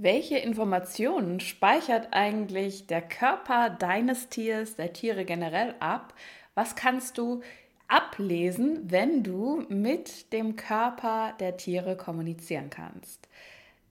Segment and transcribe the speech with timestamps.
[0.00, 6.14] Welche Informationen speichert eigentlich der Körper deines Tiers, der Tiere generell ab?
[6.54, 7.42] Was kannst du
[7.88, 13.28] ablesen, wenn du mit dem Körper der Tiere kommunizieren kannst?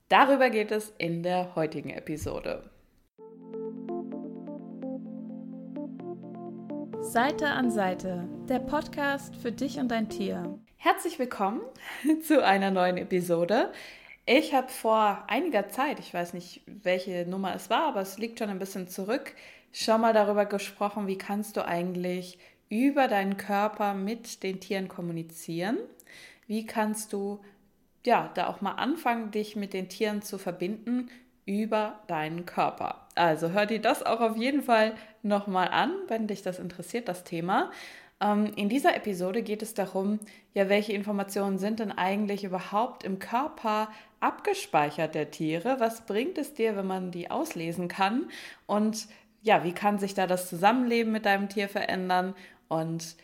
[0.07, 2.69] Darüber geht es in der heutigen Episode.
[7.01, 10.57] Seite an Seite, der Podcast für dich und dein Tier.
[10.77, 11.59] Herzlich willkommen
[12.25, 13.73] zu einer neuen Episode.
[14.27, 18.39] Ich habe vor einiger Zeit, ich weiß nicht, welche Nummer es war, aber es liegt
[18.39, 19.33] schon ein bisschen zurück,
[19.71, 22.37] schon mal darüber gesprochen, wie kannst du eigentlich
[22.69, 25.77] über deinen Körper mit den Tieren kommunizieren?
[26.45, 27.39] Wie kannst du
[28.07, 31.09] ja, da auch mal anfangen, dich mit den Tieren zu verbinden
[31.45, 33.07] über deinen Körper.
[33.15, 37.23] Also hör dir das auch auf jeden Fall nochmal an, wenn dich das interessiert, das
[37.23, 37.71] Thema.
[38.19, 40.19] Ähm, in dieser Episode geht es darum,
[40.53, 43.89] ja, welche Informationen sind denn eigentlich überhaupt im Körper
[44.19, 45.79] abgespeichert der Tiere?
[45.79, 48.29] Was bringt es dir, wenn man die auslesen kann?
[48.65, 49.07] Und
[49.43, 52.33] ja, wie kann sich da das Zusammenleben mit deinem Tier verändern?
[52.67, 53.15] Und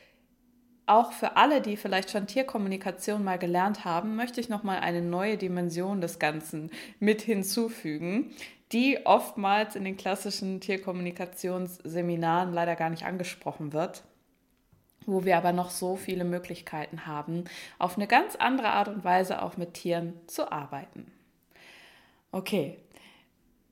[0.86, 5.02] auch für alle, die vielleicht schon Tierkommunikation mal gelernt haben, möchte ich noch mal eine
[5.02, 8.32] neue Dimension des Ganzen mit hinzufügen,
[8.73, 14.04] die oftmals in den klassischen Tierkommunikationsseminaren leider gar nicht angesprochen wird
[15.06, 17.46] wo wir aber noch so viele Möglichkeiten haben,
[17.80, 21.12] auf eine ganz andere Art und Weise auch mit Tieren zu arbeiten.
[22.32, 22.78] Okay,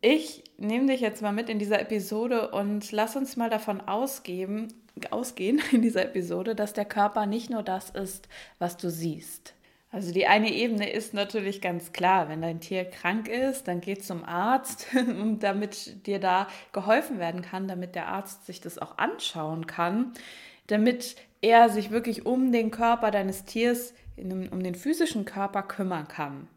[0.02, 4.68] ich nehme dich jetzt mal mit in dieser Episode und lass uns mal davon ausgeben,
[5.12, 8.28] ausgehen in dieser Episode, dass der Körper nicht nur das ist,
[8.60, 9.54] was du siehst.
[9.92, 13.98] Also die eine Ebene ist natürlich ganz klar, wenn dein Tier krank ist, dann geh
[13.98, 14.88] zum Arzt,
[15.40, 20.14] damit dir da geholfen werden kann, damit der Arzt sich das auch anschauen kann
[20.72, 26.48] damit er sich wirklich um den Körper deines Tiers, um den physischen Körper kümmern kann.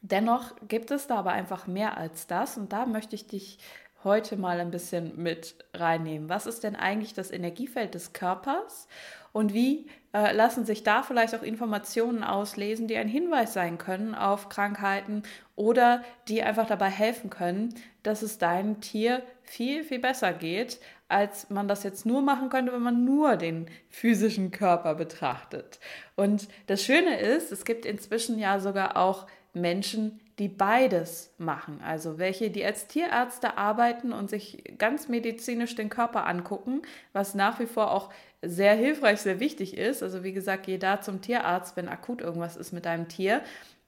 [0.00, 3.58] Dennoch gibt es da aber einfach mehr als das und da möchte ich dich
[4.04, 6.28] heute mal ein bisschen mit reinnehmen.
[6.28, 8.86] Was ist denn eigentlich das Energiefeld des Körpers
[9.32, 14.14] und wie äh, lassen sich da vielleicht auch Informationen auslesen, die ein Hinweis sein können
[14.14, 15.24] auf Krankheiten
[15.56, 17.74] oder die einfach dabei helfen können,
[18.04, 20.78] dass es deinem Tier viel, viel besser geht,
[21.08, 25.80] als man das jetzt nur machen könnte, wenn man nur den physischen Körper betrachtet.
[26.16, 31.80] Und das Schöne ist, es gibt inzwischen ja sogar auch Menschen, die beides machen.
[31.84, 36.82] Also welche, die als Tierärzte arbeiten und sich ganz medizinisch den Körper angucken,
[37.12, 38.10] was nach wie vor auch
[38.40, 40.02] sehr hilfreich, sehr wichtig ist.
[40.02, 43.42] Also wie gesagt, geh da zum Tierarzt, wenn akut irgendwas ist mit deinem Tier.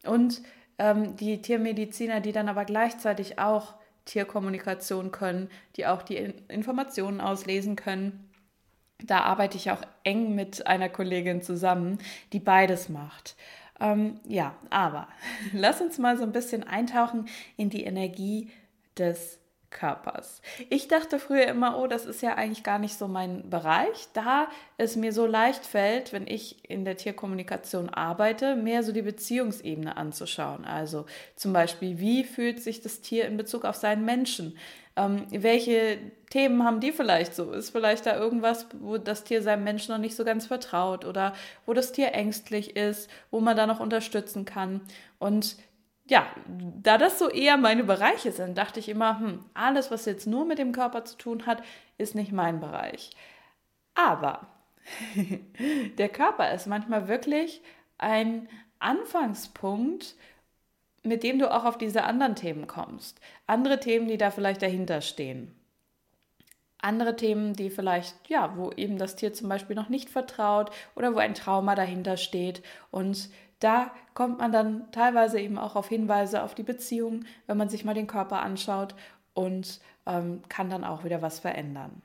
[0.04, 0.42] Und
[0.78, 3.74] ähm, die Tiermediziner, die dann aber gleichzeitig auch
[4.10, 6.16] Tierkommunikation können, die auch die
[6.48, 8.28] Informationen auslesen können.
[9.02, 11.98] Da arbeite ich auch eng mit einer Kollegin zusammen,
[12.32, 13.36] die beides macht.
[13.80, 15.08] Ähm, ja, aber
[15.52, 18.50] lass uns mal so ein bisschen eintauchen in die Energie
[18.98, 19.39] des
[19.70, 20.42] Körpers.
[20.68, 24.48] Ich dachte früher immer, oh, das ist ja eigentlich gar nicht so mein Bereich, da
[24.76, 29.96] es mir so leicht fällt, wenn ich in der Tierkommunikation arbeite, mehr so die Beziehungsebene
[29.96, 30.64] anzuschauen.
[30.64, 34.58] Also zum Beispiel, wie fühlt sich das Tier in Bezug auf seinen Menschen?
[34.96, 35.98] Ähm, welche
[36.30, 37.52] Themen haben die vielleicht so?
[37.52, 41.32] Ist vielleicht da irgendwas, wo das Tier seinem Menschen noch nicht so ganz vertraut oder
[41.64, 44.80] wo das Tier ängstlich ist, wo man da noch unterstützen kann?
[45.18, 45.56] Und
[46.10, 46.26] ja,
[46.82, 50.44] da das so eher meine Bereiche sind, dachte ich immer, hm, alles, was jetzt nur
[50.44, 51.62] mit dem Körper zu tun hat,
[51.98, 53.10] ist nicht mein Bereich.
[53.94, 54.48] Aber
[55.98, 57.62] der Körper ist manchmal wirklich
[57.96, 58.48] ein
[58.80, 60.16] Anfangspunkt,
[61.04, 63.20] mit dem du auch auf diese anderen Themen kommst.
[63.46, 65.54] Andere Themen, die da vielleicht dahinter stehen.
[66.78, 71.14] Andere Themen, die vielleicht, ja, wo eben das Tier zum Beispiel noch nicht vertraut oder
[71.14, 76.42] wo ein Trauma dahinter steht und da kommt man dann teilweise eben auch auf Hinweise
[76.42, 78.94] auf die Beziehung, wenn man sich mal den Körper anschaut
[79.34, 82.02] und ähm, kann dann auch wieder was verändern.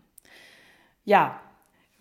[1.05, 1.39] Ja,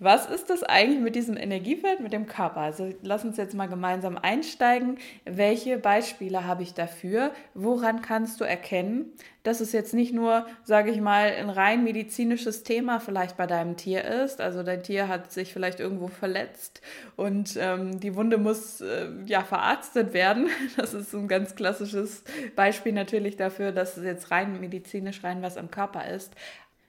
[0.05, 2.61] was ist das eigentlich mit diesem Energiefeld, mit dem Körper?
[2.61, 4.99] Also lass uns jetzt mal gemeinsam einsteigen.
[5.25, 7.33] Welche Beispiele habe ich dafür?
[7.55, 12.63] Woran kannst du erkennen, dass es jetzt nicht nur, sage ich mal, ein rein medizinisches
[12.63, 14.43] Thema vielleicht bei deinem Tier ist?
[14.43, 16.83] Also dein Tier hat sich vielleicht irgendwo verletzt
[17.17, 20.49] und ähm, die Wunde muss äh, ja verarztet werden.
[20.77, 22.25] Das ist ein ganz klassisches
[22.57, 26.35] Beispiel natürlich dafür, dass es jetzt rein medizinisch rein was am Körper ist,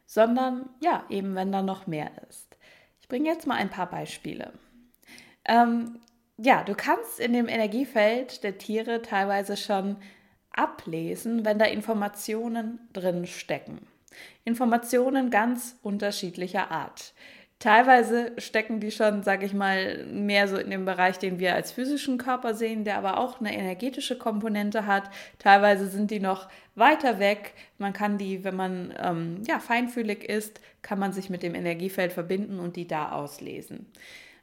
[0.05, 2.54] sondern ja, eben wenn da noch mehr ist.
[3.05, 4.51] Ich bringe jetzt mal ein paar Beispiele.
[5.47, 5.99] Ähm,
[6.37, 9.97] ja, du kannst in dem Energiefeld der Tiere teilweise schon
[10.49, 13.85] ablesen, wenn da Informationen drin stecken.
[14.43, 17.13] Informationen ganz unterschiedlicher Art.
[17.59, 21.71] Teilweise stecken die schon, sage ich mal, mehr so in dem Bereich, den wir als
[21.71, 25.09] physischen Körper sehen, der aber auch eine energetische Komponente hat.
[25.39, 27.53] Teilweise sind die noch weiter weg.
[27.77, 32.11] Man kann die, wenn man ähm, ja, feinfühlig ist, kann man sich mit dem Energiefeld
[32.11, 33.85] verbinden und die da auslesen.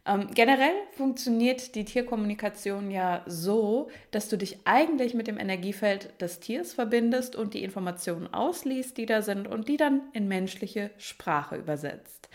[0.05, 6.41] Ähm, generell funktioniert die Tierkommunikation ja so, dass du dich eigentlich mit dem Energiefeld des
[6.41, 11.57] Tiers verbindest und die Informationen ausliest, die da sind und die dann in menschliche Sprache
[11.57, 12.29] übersetzt.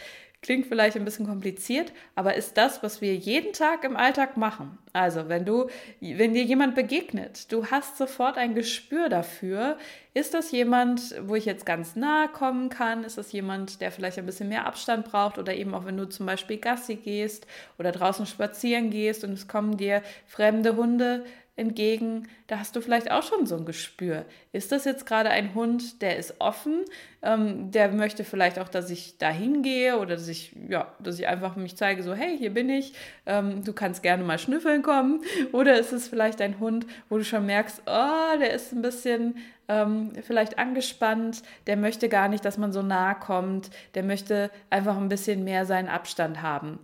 [0.43, 4.77] Klingt vielleicht ein bisschen kompliziert, aber ist das, was wir jeden Tag im Alltag machen.
[4.93, 5.67] Also, wenn du,
[5.99, 9.77] wenn dir jemand begegnet, du hast sofort ein Gespür dafür,
[10.13, 13.03] ist das jemand, wo ich jetzt ganz nahe kommen kann?
[13.03, 15.39] Ist das jemand, der vielleicht ein bisschen mehr Abstand braucht?
[15.39, 17.47] Oder eben auch, wenn du zum Beispiel Gassi gehst
[17.79, 21.25] oder draußen spazieren gehst und es kommen dir fremde Hunde
[21.57, 24.25] entgegen, da hast du vielleicht auch schon so ein Gespür.
[24.53, 26.85] Ist das jetzt gerade ein Hund, der ist offen,
[27.23, 31.27] ähm, der möchte vielleicht auch, dass ich da hingehe oder dass ich, ja, dass ich
[31.27, 32.93] einfach mich zeige, so, hey, hier bin ich,
[33.25, 35.23] ähm, du kannst gerne mal schnüffeln kommen.
[35.51, 39.37] Oder ist es vielleicht ein Hund, wo du schon merkst, oh, der ist ein bisschen
[39.67, 44.95] ähm, vielleicht angespannt, der möchte gar nicht, dass man so nahe kommt, der möchte einfach
[44.97, 46.79] ein bisschen mehr seinen Abstand haben.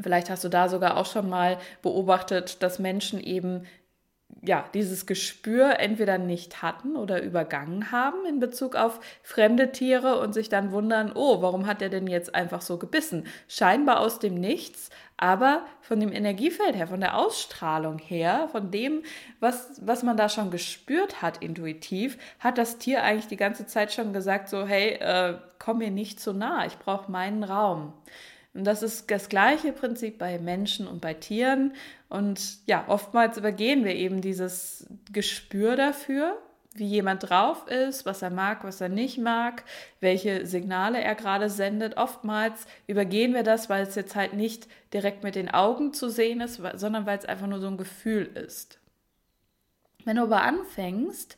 [0.00, 3.64] Vielleicht hast du da sogar auch schon mal beobachtet, dass Menschen eben
[4.44, 10.32] ja, dieses Gespür entweder nicht hatten oder übergangen haben in Bezug auf fremde Tiere und
[10.34, 13.26] sich dann wundern, oh, warum hat er denn jetzt einfach so gebissen?
[13.46, 19.04] Scheinbar aus dem Nichts, aber von dem Energiefeld her, von der Ausstrahlung her, von dem,
[19.38, 23.92] was, was man da schon gespürt hat intuitiv, hat das Tier eigentlich die ganze Zeit
[23.92, 27.92] schon gesagt, so, hey, äh, komm mir nicht zu nah, ich brauche meinen Raum.
[28.54, 31.74] Und das ist das gleiche Prinzip bei Menschen und bei Tieren.
[32.08, 36.36] Und ja, oftmals übergehen wir eben dieses Gespür dafür,
[36.74, 39.64] wie jemand drauf ist, was er mag, was er nicht mag,
[40.00, 41.96] welche Signale er gerade sendet.
[41.96, 46.40] Oftmals übergehen wir das, weil es jetzt halt nicht direkt mit den Augen zu sehen
[46.40, 48.78] ist, sondern weil es einfach nur so ein Gefühl ist.
[50.04, 51.36] Wenn du aber anfängst,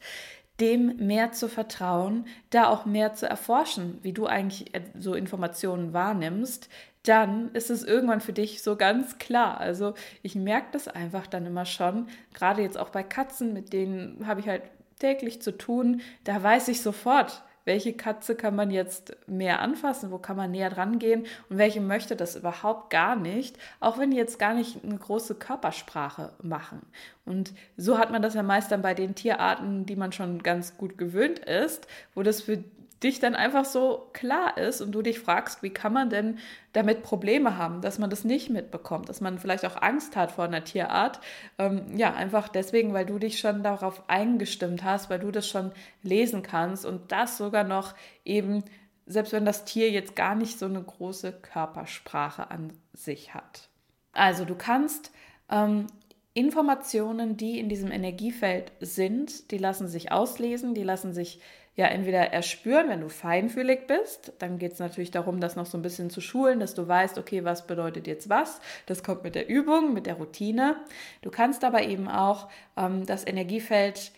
[0.61, 6.69] dem mehr zu vertrauen, da auch mehr zu erforschen, wie du eigentlich so Informationen wahrnimmst,
[7.03, 9.61] dann ist es irgendwann für dich so ganz klar.
[9.61, 14.27] Also ich merke das einfach dann immer schon, gerade jetzt auch bei Katzen, mit denen
[14.27, 14.62] habe ich halt
[14.99, 20.19] täglich zu tun, da weiß ich sofort, welche Katze kann man jetzt mehr anfassen, wo
[20.19, 24.16] kann man näher dran gehen und welche möchte das überhaupt gar nicht, auch wenn die
[24.16, 26.82] jetzt gar nicht eine große Körpersprache machen.
[27.25, 30.76] Und so hat man das ja meist dann bei den Tierarten, die man schon ganz
[30.76, 32.62] gut gewöhnt ist, wo das für
[33.05, 36.39] dich dann einfach so klar ist und du dich fragst, wie kann man denn
[36.73, 40.45] damit Probleme haben, dass man das nicht mitbekommt, dass man vielleicht auch Angst hat vor
[40.45, 41.21] einer Tierart.
[41.59, 45.71] Ähm, ja, einfach deswegen, weil du dich schon darauf eingestimmt hast, weil du das schon
[46.03, 48.65] lesen kannst und das sogar noch eben,
[49.07, 53.69] selbst wenn das Tier jetzt gar nicht so eine große Körpersprache an sich hat.
[54.12, 55.12] Also du kannst
[55.50, 55.87] ähm,
[56.33, 61.41] Informationen, die in diesem Energiefeld sind, die lassen sich auslesen, die lassen sich
[61.76, 64.32] ja entweder erspüren, wenn du feinfühlig bist.
[64.38, 67.19] Dann geht es natürlich darum, das noch so ein bisschen zu schulen, dass du weißt,
[67.19, 68.61] okay, was bedeutet jetzt was.
[68.87, 70.76] Das kommt mit der Übung, mit der Routine.
[71.23, 74.12] Du kannst aber eben auch ähm, das Energiefeld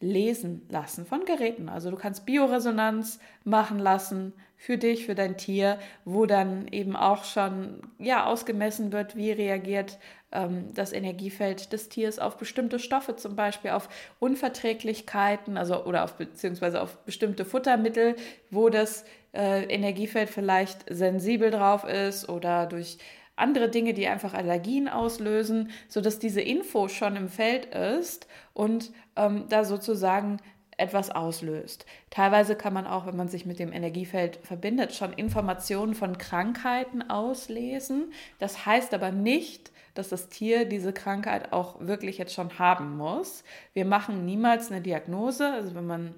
[0.00, 1.68] lesen lassen von Geräten.
[1.68, 7.24] Also du kannst Bioresonanz machen lassen für dich, für dein Tier, wo dann eben auch
[7.24, 9.98] schon ja ausgemessen wird, wie reagiert
[10.32, 16.16] ähm, das Energiefeld des Tiers auf bestimmte Stoffe, zum Beispiel auf Unverträglichkeiten, also oder auf
[16.16, 18.16] beziehungsweise auf bestimmte Futtermittel,
[18.50, 22.98] wo das äh, Energiefeld vielleicht sensibel drauf ist oder durch
[23.36, 29.46] andere Dinge, die einfach Allergien auslösen, sodass diese Info schon im Feld ist und ähm,
[29.48, 30.36] da sozusagen
[30.80, 31.86] etwas auslöst.
[32.10, 37.08] Teilweise kann man auch, wenn man sich mit dem Energiefeld verbindet, schon Informationen von Krankheiten
[37.08, 38.12] auslesen.
[38.38, 43.44] Das heißt aber nicht, dass das Tier diese Krankheit auch wirklich jetzt schon haben muss.
[43.72, 45.52] Wir machen niemals eine Diagnose.
[45.52, 46.14] Also wenn man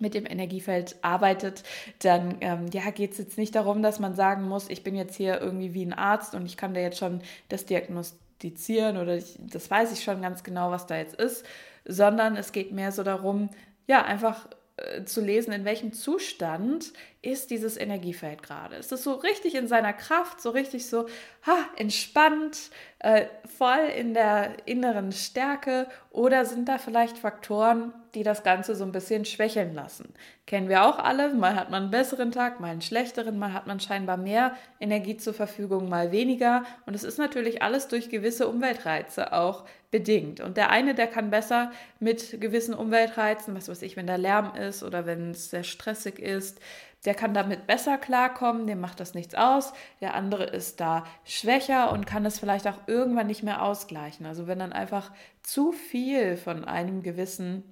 [0.00, 1.62] mit dem Energiefeld arbeitet,
[2.00, 5.16] dann ähm, ja, geht es jetzt nicht darum, dass man sagen muss, ich bin jetzt
[5.16, 9.38] hier irgendwie wie ein Arzt und ich kann da jetzt schon das diagnostizieren oder ich,
[9.38, 11.46] das weiß ich schon ganz genau, was da jetzt ist,
[11.84, 13.50] sondern es geht mehr so darum,
[13.86, 18.76] ja, einfach äh, zu lesen, in welchem Zustand ist dieses Energiefeld gerade.
[18.76, 21.06] Ist es so richtig in seiner Kraft, so richtig so
[21.46, 22.70] ha, entspannt,
[23.00, 23.26] äh,
[23.58, 28.92] voll in der inneren Stärke oder sind da vielleicht Faktoren, die das Ganze so ein
[28.92, 30.14] bisschen schwächeln lassen?
[30.46, 33.66] Kennen wir auch alle, mal hat man einen besseren Tag, mal einen schlechteren, mal hat
[33.66, 38.48] man scheinbar mehr Energie zur Verfügung, mal weniger und es ist natürlich alles durch gewisse
[38.48, 40.40] Umweltreize auch bedingt.
[40.40, 41.70] Und der eine, der kann besser
[42.00, 46.18] mit gewissen Umweltreizen, was weiß ich, wenn da Lärm ist oder wenn es sehr stressig
[46.18, 46.60] ist,
[47.04, 49.72] der kann damit besser klarkommen, dem macht das nichts aus.
[50.00, 54.24] Der andere ist da schwächer und kann es vielleicht auch irgendwann nicht mehr ausgleichen.
[54.24, 57.64] Also wenn dann einfach zu viel von einem gewissen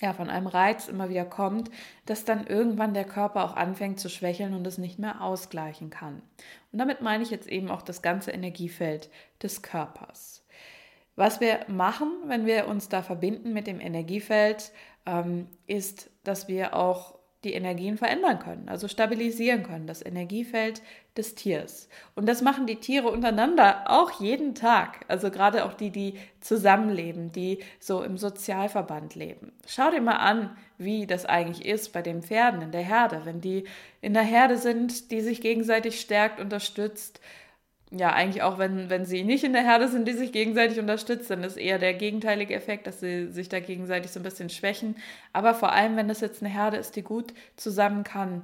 [0.00, 1.70] ja, von einem Reiz immer wieder kommt,
[2.04, 6.20] dass dann irgendwann der Körper auch anfängt zu schwächeln und es nicht mehr ausgleichen kann.
[6.70, 9.08] Und damit meine ich jetzt eben auch das ganze Energiefeld
[9.42, 10.45] des Körpers.
[11.16, 14.70] Was wir machen, wenn wir uns da verbinden mit dem Energiefeld,
[15.06, 20.82] ähm, ist, dass wir auch die Energien verändern können, also stabilisieren können, das Energiefeld
[21.16, 21.88] des Tiers.
[22.16, 27.30] Und das machen die Tiere untereinander auch jeden Tag, also gerade auch die, die zusammenleben,
[27.30, 29.52] die so im Sozialverband leben.
[29.66, 33.40] Schau dir mal an, wie das eigentlich ist bei den Pferden in der Herde, wenn
[33.40, 33.64] die
[34.00, 37.20] in der Herde sind, die sich gegenseitig stärkt, unterstützt
[37.90, 41.28] ja, eigentlich auch, wenn, wenn sie nicht in der Herde sind, die sich gegenseitig unterstützen,
[41.28, 44.96] dann ist eher der gegenteilige Effekt, dass sie sich da gegenseitig so ein bisschen schwächen.
[45.32, 48.42] Aber vor allem, wenn das jetzt eine Herde ist, die gut zusammen kann,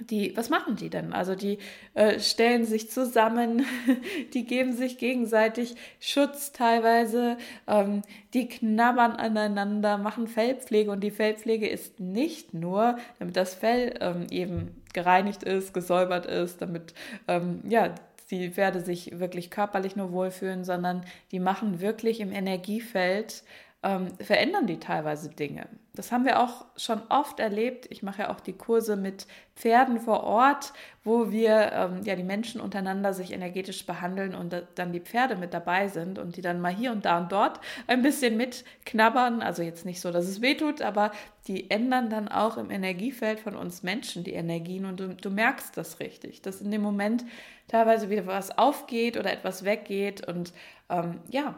[0.00, 1.12] die, was machen die denn?
[1.12, 1.58] Also die
[1.94, 3.64] äh, stellen sich zusammen,
[4.34, 8.02] die geben sich gegenseitig Schutz teilweise, ähm,
[8.34, 14.26] die knabbern aneinander, machen Fellpflege und die Fellpflege ist nicht nur, damit das Fell ähm,
[14.30, 16.94] eben gereinigt ist, gesäubert ist, damit
[17.28, 17.94] ähm, ja
[18.30, 23.44] die Pferde sich wirklich körperlich nur wohlfühlen, sondern die machen wirklich im Energiefeld,
[23.82, 25.68] ähm, verändern die teilweise Dinge.
[25.94, 27.86] Das haben wir auch schon oft erlebt.
[27.90, 30.72] Ich mache ja auch die Kurse mit Pferden vor Ort,
[31.04, 35.54] wo wir ähm, ja die Menschen untereinander sich energetisch behandeln und dann die Pferde mit
[35.54, 39.40] dabei sind und die dann mal hier und da und dort ein bisschen mitknabbern.
[39.40, 41.12] Also jetzt nicht so, dass es weh tut, aber
[41.46, 45.76] die ändern dann auch im Energiefeld von uns Menschen die Energien und du, du merkst
[45.76, 47.24] das richtig, dass in dem Moment
[47.68, 50.52] teilweise wieder was aufgeht oder etwas weggeht und
[50.88, 51.56] ähm, ja,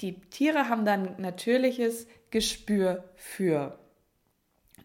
[0.00, 3.78] die Tiere haben dann natürliches Gespür für.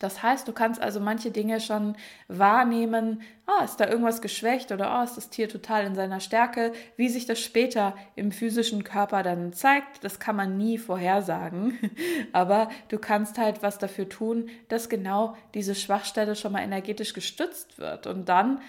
[0.01, 1.95] Das heißt, du kannst also manche Dinge schon
[2.27, 6.71] wahrnehmen, ah, ist da irgendwas geschwächt oder oh, ist das Tier total in seiner Stärke.
[6.97, 11.77] Wie sich das später im physischen Körper dann zeigt, das kann man nie vorhersagen.
[12.33, 17.77] Aber du kannst halt was dafür tun, dass genau diese Schwachstelle schon mal energetisch gestützt
[17.77, 18.07] wird.
[18.07, 18.59] Und dann,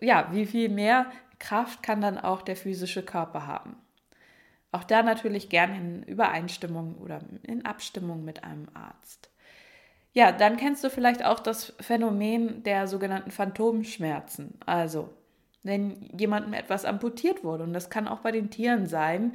[0.00, 1.06] ja, wie viel mehr
[1.40, 3.81] Kraft kann dann auch der physische Körper haben.
[4.72, 9.30] Auch da natürlich gern in Übereinstimmung oder in Abstimmung mit einem Arzt.
[10.14, 14.58] Ja, dann kennst du vielleicht auch das Phänomen der sogenannten Phantomschmerzen.
[14.64, 15.10] Also,
[15.62, 19.34] wenn jemandem etwas amputiert wurde, und das kann auch bei den Tieren sein,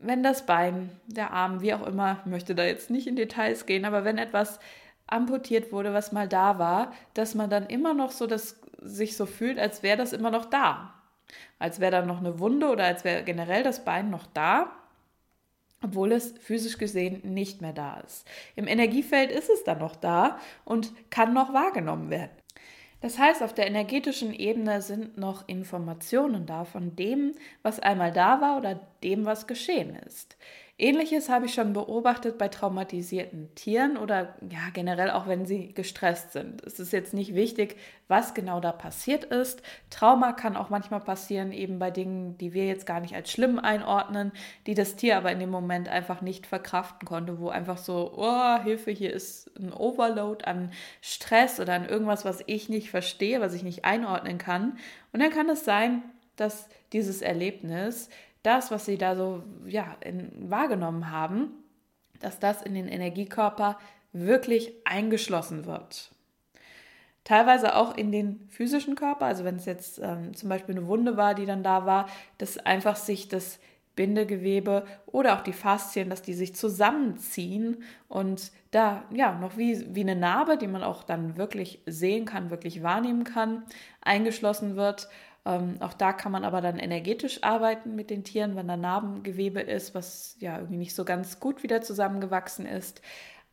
[0.00, 3.84] wenn das Bein, der Arm, wie auch immer, möchte da jetzt nicht in Details gehen,
[3.84, 4.58] aber wenn etwas
[5.06, 9.26] amputiert wurde, was mal da war, dass man dann immer noch so das sich so
[9.26, 10.95] fühlt, als wäre das immer noch da
[11.58, 14.70] als wäre da noch eine Wunde oder als wäre generell das Bein noch da,
[15.82, 18.26] obwohl es physisch gesehen nicht mehr da ist.
[18.54, 22.36] Im Energiefeld ist es dann noch da und kann noch wahrgenommen werden.
[23.00, 28.40] Das heißt, auf der energetischen Ebene sind noch Informationen da von dem, was einmal da
[28.40, 30.36] war oder dem, was geschehen ist.
[30.78, 36.32] Ähnliches habe ich schon beobachtet bei traumatisierten Tieren oder ja, generell auch wenn sie gestresst
[36.32, 36.62] sind.
[36.66, 37.78] Es ist jetzt nicht wichtig,
[38.08, 39.62] was genau da passiert ist.
[39.88, 43.58] Trauma kann auch manchmal passieren, eben bei Dingen, die wir jetzt gar nicht als schlimm
[43.58, 44.32] einordnen,
[44.66, 48.62] die das Tier aber in dem Moment einfach nicht verkraften konnte, wo einfach so, oh,
[48.62, 53.54] Hilfe, hier ist ein Overload an Stress oder an irgendwas, was ich nicht verstehe, was
[53.54, 54.76] ich nicht einordnen kann.
[55.14, 56.02] Und dann kann es sein,
[56.36, 58.10] dass dieses Erlebnis
[58.46, 61.50] das, was sie da so ja, in, wahrgenommen haben,
[62.20, 63.78] dass das in den Energiekörper
[64.12, 66.12] wirklich eingeschlossen wird.
[67.24, 71.16] Teilweise auch in den physischen Körper, also wenn es jetzt ähm, zum Beispiel eine Wunde
[71.16, 73.58] war, die dann da war, dass einfach sich das
[73.96, 80.02] Bindegewebe oder auch die Faszien, dass die sich zusammenziehen und da ja noch wie, wie
[80.02, 83.64] eine Narbe, die man auch dann wirklich sehen kann, wirklich wahrnehmen kann,
[84.02, 85.08] eingeschlossen wird
[85.46, 89.60] ähm, auch da kann man aber dann energetisch arbeiten mit den Tieren, wenn da Narbengewebe
[89.60, 93.00] ist, was ja irgendwie nicht so ganz gut wieder zusammengewachsen ist.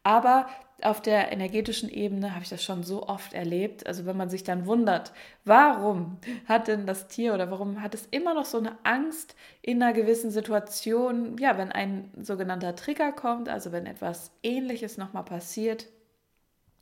[0.01, 0.47] Aber
[0.81, 3.87] auf der energetischen Ebene habe ich das schon so oft erlebt.
[3.87, 5.13] Also wenn man sich dann wundert,
[5.45, 9.81] warum hat denn das Tier oder warum hat es immer noch so eine Angst in
[9.81, 15.87] einer gewissen Situation, ja, wenn ein sogenannter Trigger kommt, also wenn etwas Ähnliches nochmal passiert,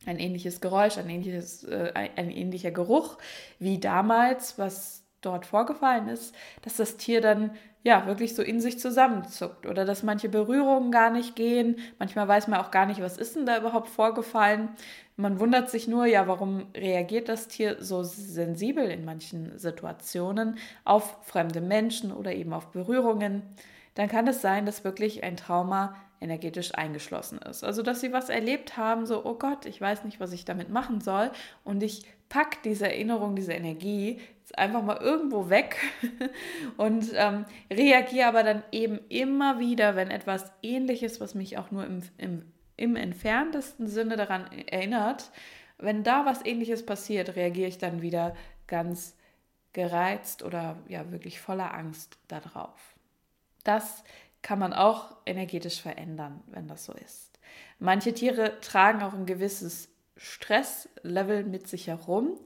[0.06, 3.18] ein ähnliches Geräusch, ein, ähnliches, äh, ein ähnlicher Geruch
[3.60, 7.52] wie damals, was dort vorgefallen ist, dass das Tier dann
[7.84, 11.78] ja wirklich so in sich zusammenzuckt oder dass manche Berührungen gar nicht gehen.
[12.00, 14.70] Manchmal weiß man auch gar nicht, was ist denn da überhaupt vorgefallen.
[15.16, 21.18] Man wundert sich nur, ja, warum reagiert das Tier so sensibel in manchen Situationen auf
[21.24, 23.44] fremde Menschen oder eben auf Berührungen.
[23.96, 27.64] dann kann es sein, dass wirklich ein Trauma energetisch eingeschlossen ist.
[27.64, 30.70] Also, dass sie was erlebt haben, so, oh Gott, ich weiß nicht, was ich damit
[30.70, 31.32] machen soll.
[31.66, 35.76] Und ich packe diese Erinnerung, diese Energie jetzt einfach mal irgendwo weg
[36.78, 41.86] und ähm, reagiere aber dann eben immer wieder, wenn etwas ähnliches, was mich auch nur
[41.86, 42.46] im, im,
[42.78, 45.30] im entferntesten Sinne daran erinnert,
[45.78, 48.34] wenn da was ähnliches passiert, reagiere ich dann wieder
[48.66, 49.18] ganz
[49.74, 52.96] gereizt oder ja wirklich voller Angst darauf.
[53.66, 54.06] Das
[54.42, 57.40] kann man auch energetisch verändern, wenn das so ist.
[57.78, 59.91] Manche Tiere tragen auch ein gewisses
[60.22, 62.38] Stresslevel mit sich herum,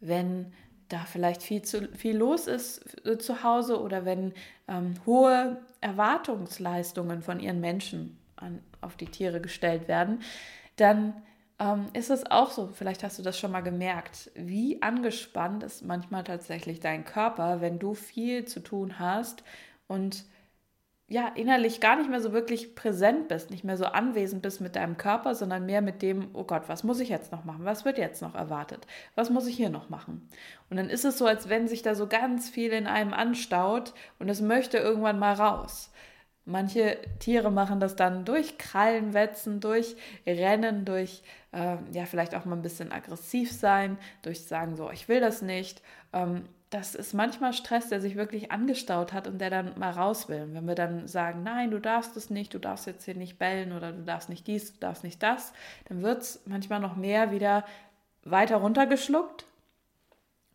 [0.00, 0.52] wenn
[0.88, 4.34] da vielleicht viel zu viel los ist äh, zu Hause oder wenn
[4.68, 10.20] ähm, hohe Erwartungsleistungen von ihren Menschen an, auf die Tiere gestellt werden,
[10.76, 11.14] dann
[11.58, 15.82] ähm, ist es auch so, vielleicht hast du das schon mal gemerkt, wie angespannt ist
[15.82, 19.42] manchmal tatsächlich dein Körper, wenn du viel zu tun hast
[19.88, 20.26] und
[21.08, 24.74] ja, innerlich gar nicht mehr so wirklich präsent bist, nicht mehr so anwesend bist mit
[24.74, 27.64] deinem Körper, sondern mehr mit dem, oh Gott, was muss ich jetzt noch machen?
[27.64, 28.88] Was wird jetzt noch erwartet?
[29.14, 30.28] Was muss ich hier noch machen?
[30.68, 33.94] Und dann ist es so, als wenn sich da so ganz viel in einem anstaut
[34.18, 35.92] und es möchte irgendwann mal raus.
[36.44, 39.96] Manche Tiere machen das dann durch Krallenwetzen, durch
[40.26, 41.22] Rennen, durch
[41.52, 45.42] äh, ja vielleicht auch mal ein bisschen aggressiv sein, durch sagen so, ich will das
[45.42, 45.82] nicht.
[46.12, 50.28] Ähm, das ist manchmal Stress, der sich wirklich angestaut hat und der dann mal raus
[50.28, 50.48] will.
[50.52, 53.72] Wenn wir dann sagen, nein, du darfst es nicht, du darfst jetzt hier nicht bellen
[53.72, 55.52] oder du darfst nicht dies, du darfst nicht das,
[55.88, 57.64] dann wird es manchmal noch mehr wieder
[58.24, 59.44] weiter runtergeschluckt,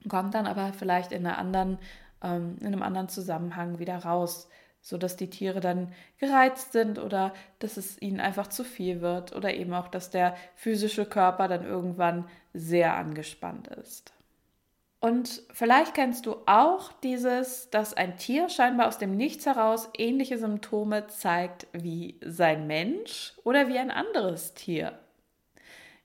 [0.09, 1.79] kommt dann aber vielleicht in, einer anderen,
[2.21, 4.49] ähm, in einem anderen Zusammenhang wieder raus
[4.81, 9.35] so dass die Tiere dann gereizt sind oder dass es ihnen einfach zu viel wird
[9.35, 14.11] oder eben auch, dass der physische Körper dann irgendwann sehr angespannt ist.
[15.01, 20.37] Und vielleicht kennst du auch dieses, dass ein Tier scheinbar aus dem Nichts heraus ähnliche
[20.37, 24.99] Symptome zeigt wie sein Mensch oder wie ein anderes Tier.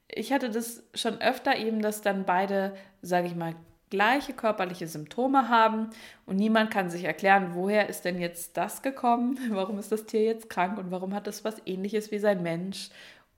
[0.08, 3.54] Ich hatte das schon öfter eben, dass dann beide, sage ich mal,
[3.90, 5.90] gleiche körperliche Symptome haben
[6.24, 10.22] und niemand kann sich erklären, woher ist denn jetzt das gekommen, warum ist das Tier
[10.22, 12.88] jetzt krank und warum hat es was ähnliches wie sein Mensch.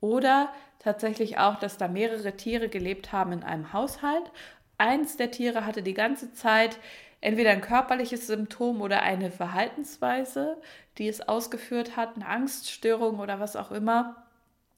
[0.01, 4.31] Oder tatsächlich auch, dass da mehrere Tiere gelebt haben in einem Haushalt.
[4.79, 6.79] Eins der Tiere hatte die ganze Zeit
[7.21, 10.57] entweder ein körperliches Symptom oder eine Verhaltensweise,
[10.99, 14.25] die es ausgeführt hat, eine Angststörung oder was auch immer.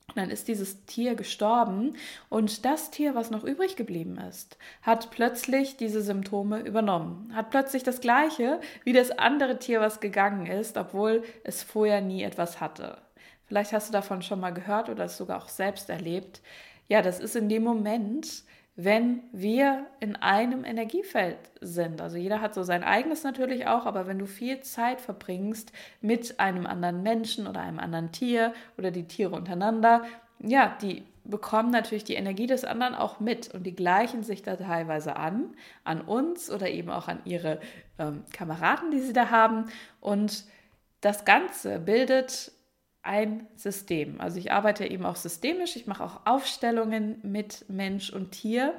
[0.08, 1.94] Und dann ist dieses Tier gestorben
[2.28, 7.30] und das Tier, was noch übrig geblieben ist, hat plötzlich diese Symptome übernommen.
[7.34, 12.24] Hat plötzlich das gleiche wie das andere Tier, was gegangen ist, obwohl es vorher nie
[12.24, 12.98] etwas hatte.
[13.46, 16.40] Vielleicht hast du davon schon mal gehört oder es sogar auch selbst erlebt.
[16.88, 18.42] Ja, das ist in dem Moment,
[18.84, 22.00] wenn wir in einem Energiefeld sind.
[22.00, 26.40] Also jeder hat so sein eigenes natürlich auch, aber wenn du viel Zeit verbringst mit
[26.40, 30.04] einem anderen Menschen oder einem anderen Tier oder die Tiere untereinander,
[30.38, 34.56] ja, die bekommen natürlich die Energie des anderen auch mit und die gleichen sich da
[34.56, 37.60] teilweise an, an uns oder eben auch an ihre
[37.98, 39.66] ähm, Kameraden, die sie da haben.
[40.00, 40.44] Und
[41.02, 42.52] das Ganze bildet
[43.10, 44.20] ein System.
[44.20, 48.72] Also ich arbeite eben auch systemisch, ich mache auch Aufstellungen mit Mensch und Tier.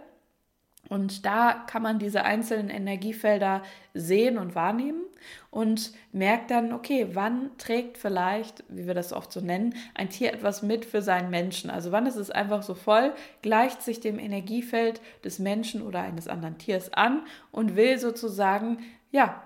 [0.87, 3.61] Und da kann man diese einzelnen Energiefelder
[3.93, 5.01] sehen und wahrnehmen
[5.49, 10.33] und merkt dann, okay, wann trägt vielleicht, wie wir das oft so nennen, ein Tier
[10.33, 11.69] etwas mit für seinen Menschen.
[11.69, 16.29] Also wann ist es einfach so voll, gleicht sich dem Energiefeld des Menschen oder eines
[16.29, 18.79] anderen Tiers an und will sozusagen,
[19.11, 19.43] ja,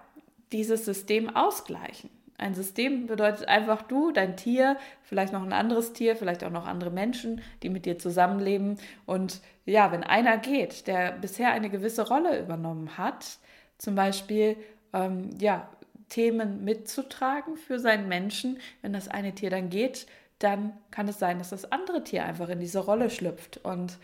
[0.51, 2.11] dieses System ausgleichen.
[2.37, 6.67] Ein System bedeutet einfach du, dein Tier, vielleicht noch ein anderes Tier, vielleicht auch noch
[6.67, 8.77] andere Menschen, die mit dir zusammenleben.
[9.05, 13.37] Und ja, wenn einer geht, der bisher eine gewisse Rolle übernommen hat,
[13.77, 14.57] zum Beispiel
[14.93, 15.69] ähm, ja,
[16.09, 20.05] Themen mitzutragen für seinen Menschen, wenn das eine Tier dann geht,
[20.39, 23.57] dann kann es sein, dass das andere Tier einfach in diese Rolle schlüpft.
[23.63, 23.97] Und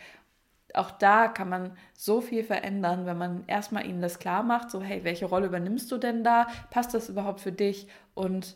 [0.76, 4.82] auch da kann man so viel verändern, wenn man erstmal ihnen das klar macht, so
[4.82, 6.48] hey, welche Rolle übernimmst du denn da?
[6.70, 7.88] Passt das überhaupt für dich?
[8.14, 8.56] Und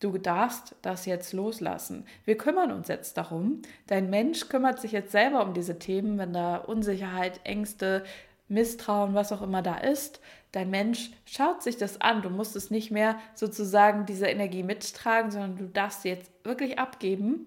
[0.00, 2.06] du darfst das jetzt loslassen.
[2.24, 3.62] Wir kümmern uns jetzt darum.
[3.86, 8.04] Dein Mensch kümmert sich jetzt selber um diese Themen, wenn da Unsicherheit, Ängste,
[8.48, 10.20] Misstrauen, was auch immer da ist.
[10.52, 12.22] Dein Mensch schaut sich das an.
[12.22, 16.78] Du musst es nicht mehr sozusagen diese Energie mittragen, sondern du darfst sie jetzt wirklich
[16.78, 17.46] abgeben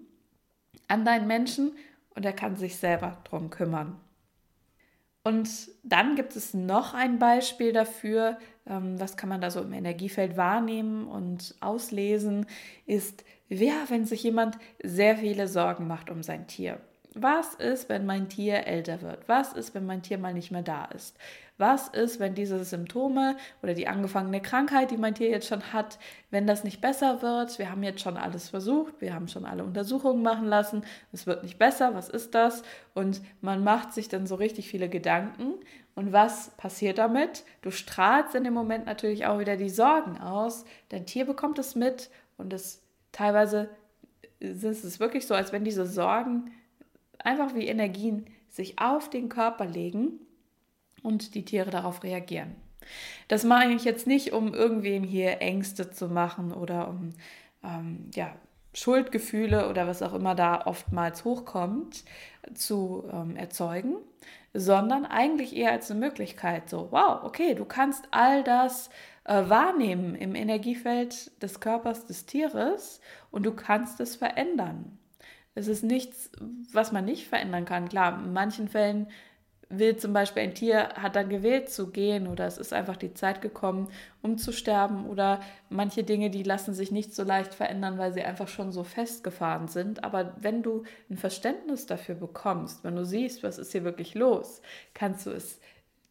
[0.87, 1.73] an deinen Menschen
[2.15, 3.99] und er kann sich selber drum kümmern.
[5.23, 5.49] Und
[5.83, 10.35] dann gibt es noch ein Beispiel dafür, ähm, was kann man da so im Energiefeld
[10.35, 12.45] wahrnehmen und auslesen,
[12.85, 16.81] ist, ja, wenn sich jemand sehr viele Sorgen macht um sein Tier.
[17.15, 19.27] Was ist, wenn mein Tier älter wird?
[19.27, 21.15] Was ist, wenn mein Tier mal nicht mehr da ist?
[21.59, 25.99] Was ist, wenn diese Symptome oder die angefangene Krankheit, die mein Tier jetzt schon hat,
[26.31, 27.59] wenn das nicht besser wird?
[27.59, 31.43] Wir haben jetzt schon alles versucht, wir haben schon alle Untersuchungen machen lassen, es wird
[31.43, 32.63] nicht besser, was ist das?
[32.95, 35.53] Und man macht sich dann so richtig viele Gedanken.
[35.93, 37.43] Und was passiert damit?
[37.61, 40.65] Du strahlst in dem Moment natürlich auch wieder die Sorgen aus.
[40.89, 43.69] Dein Tier bekommt es mit und es teilweise
[44.39, 46.51] ist es wirklich so, als wenn diese Sorgen
[47.23, 50.19] einfach wie Energien sich auf den Körper legen
[51.01, 52.55] und die Tiere darauf reagieren.
[53.27, 57.09] Das mache ich jetzt nicht, um irgendwem hier Ängste zu machen oder um
[57.63, 58.35] ähm, ja,
[58.73, 62.03] Schuldgefühle oder was auch immer da oftmals hochkommt
[62.53, 63.95] zu ähm, erzeugen,
[64.53, 66.69] sondern eigentlich eher als eine Möglichkeit.
[66.69, 68.89] So, wow, okay, du kannst all das
[69.25, 72.99] äh, wahrnehmen im Energiefeld des Körpers des Tieres
[73.31, 74.97] und du kannst es verändern.
[75.55, 76.31] Es ist nichts,
[76.71, 77.89] was man nicht verändern kann.
[77.89, 79.07] Klar, in manchen Fällen
[79.69, 83.13] will zum Beispiel ein Tier, hat dann gewählt zu gehen oder es ist einfach die
[83.13, 83.89] Zeit gekommen,
[84.21, 85.39] um zu sterben oder
[85.69, 89.67] manche Dinge, die lassen sich nicht so leicht verändern, weil sie einfach schon so festgefahren
[89.67, 90.03] sind.
[90.03, 94.61] Aber wenn du ein Verständnis dafür bekommst, wenn du siehst, was ist hier wirklich los,
[94.93, 95.59] kannst du es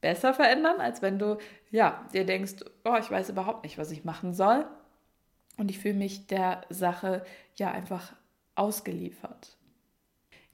[0.01, 1.39] besser verändern, als wenn du
[1.71, 4.67] ja dir denkst, oh, ich weiß überhaupt nicht, was ich machen soll
[5.57, 7.25] und ich fühle mich der Sache
[7.55, 8.13] ja einfach
[8.55, 9.57] ausgeliefert.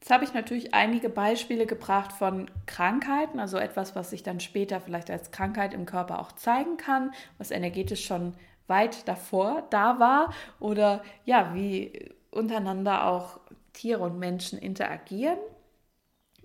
[0.01, 4.81] Jetzt habe ich natürlich einige Beispiele gebracht von Krankheiten, also etwas, was sich dann später
[4.81, 8.35] vielleicht als Krankheit im Körper auch zeigen kann, was energetisch schon
[8.69, 13.41] weit davor da war oder ja, wie untereinander auch
[13.73, 15.39] Tiere und Menschen interagieren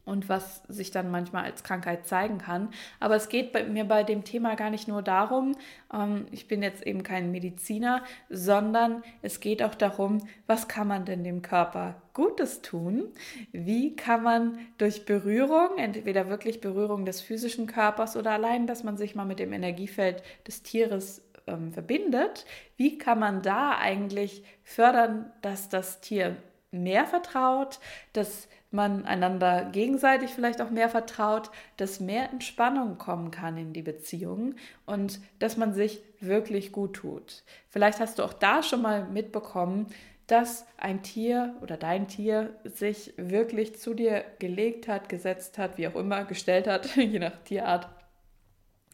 [0.05, 2.69] und was sich dann manchmal als Krankheit zeigen kann.
[2.99, 5.55] Aber es geht bei mir bei dem Thema gar nicht nur darum,
[5.93, 11.05] ähm, ich bin jetzt eben kein Mediziner, sondern es geht auch darum, was kann man
[11.05, 13.07] denn dem Körper Gutes tun?
[13.51, 18.97] Wie kann man durch Berührung, entweder wirklich Berührung des physischen Körpers oder allein, dass man
[18.97, 22.45] sich mal mit dem Energiefeld des Tieres ähm, verbindet,
[22.77, 26.37] wie kann man da eigentlich fördern, dass das Tier
[26.73, 27.79] mehr vertraut,
[28.13, 33.83] dass man einander gegenseitig vielleicht auch mehr vertraut, dass mehr Entspannung kommen kann in die
[33.83, 34.55] Beziehung
[34.87, 37.43] und dass man sich wirklich gut tut.
[37.69, 39.87] Vielleicht hast du auch da schon mal mitbekommen,
[40.25, 45.87] dass ein Tier oder dein Tier sich wirklich zu dir gelegt hat, gesetzt hat, wie
[45.87, 47.87] auch immer, gestellt hat, je nach Tierart.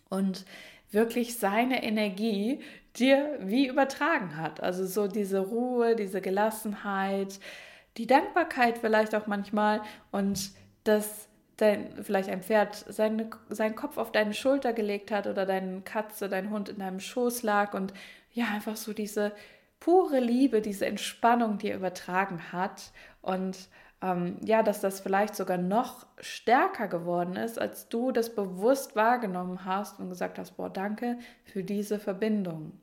[0.10, 0.46] Und
[0.92, 2.62] wirklich seine Energie
[2.98, 4.62] dir wie übertragen hat.
[4.62, 7.39] Also so diese Ruhe, diese Gelassenheit,
[8.00, 9.82] die Dankbarkeit vielleicht auch manchmal
[10.12, 10.52] und
[10.86, 15.82] dass dein, vielleicht ein Pferd seine, seinen Kopf auf deine Schulter gelegt hat oder deine
[15.82, 17.94] Katze, dein Hund in deinem Schoß lag und
[18.32, 19.34] ja, einfach so diese
[19.82, 23.58] pure Liebe, diese Entspannung dir übertragen hat und
[24.02, 29.66] ähm, ja, dass das vielleicht sogar noch stärker geworden ist, als du das bewusst wahrgenommen
[29.66, 32.80] hast und gesagt hast, boah, danke für diese Verbindung.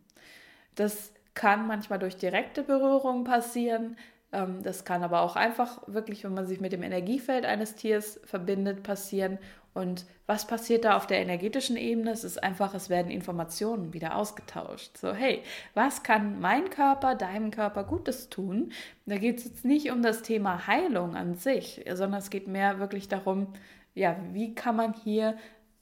[0.74, 3.96] Das kann manchmal durch direkte Berührung passieren,
[4.30, 8.82] das kann aber auch einfach wirklich, wenn man sich mit dem Energiefeld eines Tiers verbindet,
[8.82, 9.38] passieren.
[9.72, 12.10] Und was passiert da auf der energetischen Ebene?
[12.10, 14.96] Es ist einfach, es werden Informationen wieder ausgetauscht.
[14.96, 15.42] So, hey,
[15.74, 18.72] was kann mein Körper deinem Körper Gutes tun?
[19.04, 22.78] Da geht es jetzt nicht um das Thema Heilung an sich, sondern es geht mehr
[22.78, 23.52] wirklich darum,
[23.94, 25.36] ja, wie kann man hier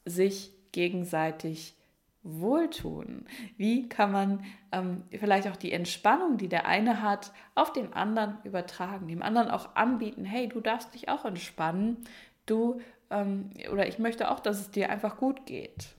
[0.05, 1.77] sich gegenseitig
[2.25, 3.27] wohltun?
[3.57, 8.39] Wie kann man ähm, vielleicht auch die Entspannung, die der eine hat, auf den anderen
[8.43, 11.99] übertragen, dem anderen auch anbieten, hey, du darfst dich auch entspannen,
[12.47, 15.95] du ähm, oder ich möchte auch, dass es dir einfach gut geht.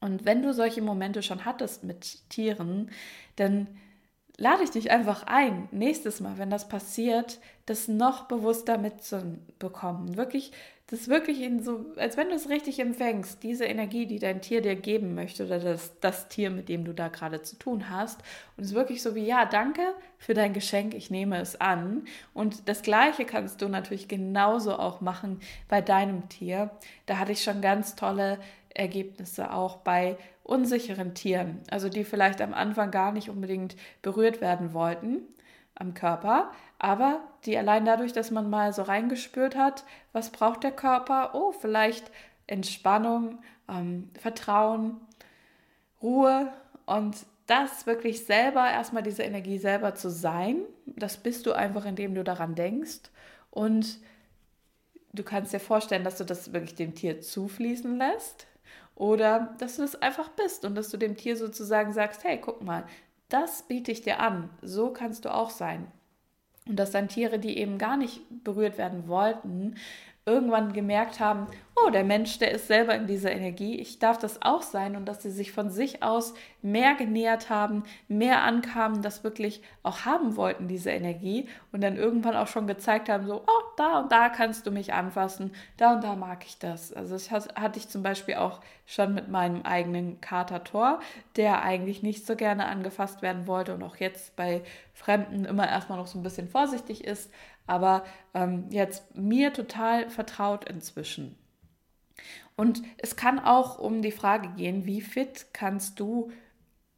[0.00, 2.90] Und wenn du solche Momente schon hattest mit Tieren,
[3.36, 3.66] dann
[4.36, 10.16] lade ich dich einfach ein, nächstes Mal, wenn das passiert, das noch bewusster mitzubekommen.
[10.16, 10.52] Wirklich
[10.90, 14.40] das ist wirklich in so, als wenn du es richtig empfängst, diese Energie, die dein
[14.40, 17.90] Tier dir geben möchte oder das, das Tier, mit dem du da gerade zu tun
[17.90, 18.22] hast.
[18.56, 19.82] Und es ist wirklich so wie, ja, danke
[20.16, 22.06] für dein Geschenk, ich nehme es an.
[22.32, 26.70] Und das Gleiche kannst du natürlich genauso auch machen bei deinem Tier.
[27.04, 28.38] Da hatte ich schon ganz tolle
[28.72, 34.72] Ergebnisse auch bei unsicheren Tieren, also die vielleicht am Anfang gar nicht unbedingt berührt werden
[34.72, 35.20] wollten
[35.78, 40.72] am Körper, aber die allein dadurch, dass man mal so reingespürt hat, was braucht der
[40.72, 41.30] Körper?
[41.34, 42.10] Oh, vielleicht
[42.46, 43.38] Entspannung,
[43.68, 45.00] ähm, Vertrauen,
[46.02, 46.52] Ruhe
[46.86, 52.14] und das wirklich selber, erstmal diese Energie selber zu sein, das bist du einfach, indem
[52.14, 53.10] du daran denkst.
[53.50, 53.98] Und
[55.12, 58.46] du kannst dir vorstellen, dass du das wirklich dem Tier zufließen lässt
[58.94, 62.62] oder dass du das einfach bist und dass du dem Tier sozusagen sagst, hey, guck
[62.62, 62.84] mal,
[63.28, 65.86] das biete ich dir an, so kannst du auch sein.
[66.66, 69.76] Und dass dann Tiere, die eben gar nicht berührt werden wollten,
[70.28, 71.46] irgendwann gemerkt haben,
[71.84, 75.06] oh, der Mensch, der ist selber in dieser Energie, ich darf das auch sein und
[75.06, 80.36] dass sie sich von sich aus mehr genähert haben, mehr ankamen, das wirklich auch haben
[80.36, 81.48] wollten, diese Energie.
[81.72, 84.92] Und dann irgendwann auch schon gezeigt haben, so, oh, da und da kannst du mich
[84.92, 86.92] anfassen, da und da mag ich das.
[86.92, 91.00] Also das hatte ich zum Beispiel auch schon mit meinem eigenen Kater Thor,
[91.36, 94.62] der eigentlich nicht so gerne angefasst werden wollte und auch jetzt bei
[94.94, 97.30] Fremden immer erstmal noch so ein bisschen vorsichtig ist,
[97.68, 98.04] aber
[98.34, 101.36] ähm, jetzt mir total vertraut inzwischen.
[102.56, 106.32] Und es kann auch um die Frage gehen, wie fit kannst du,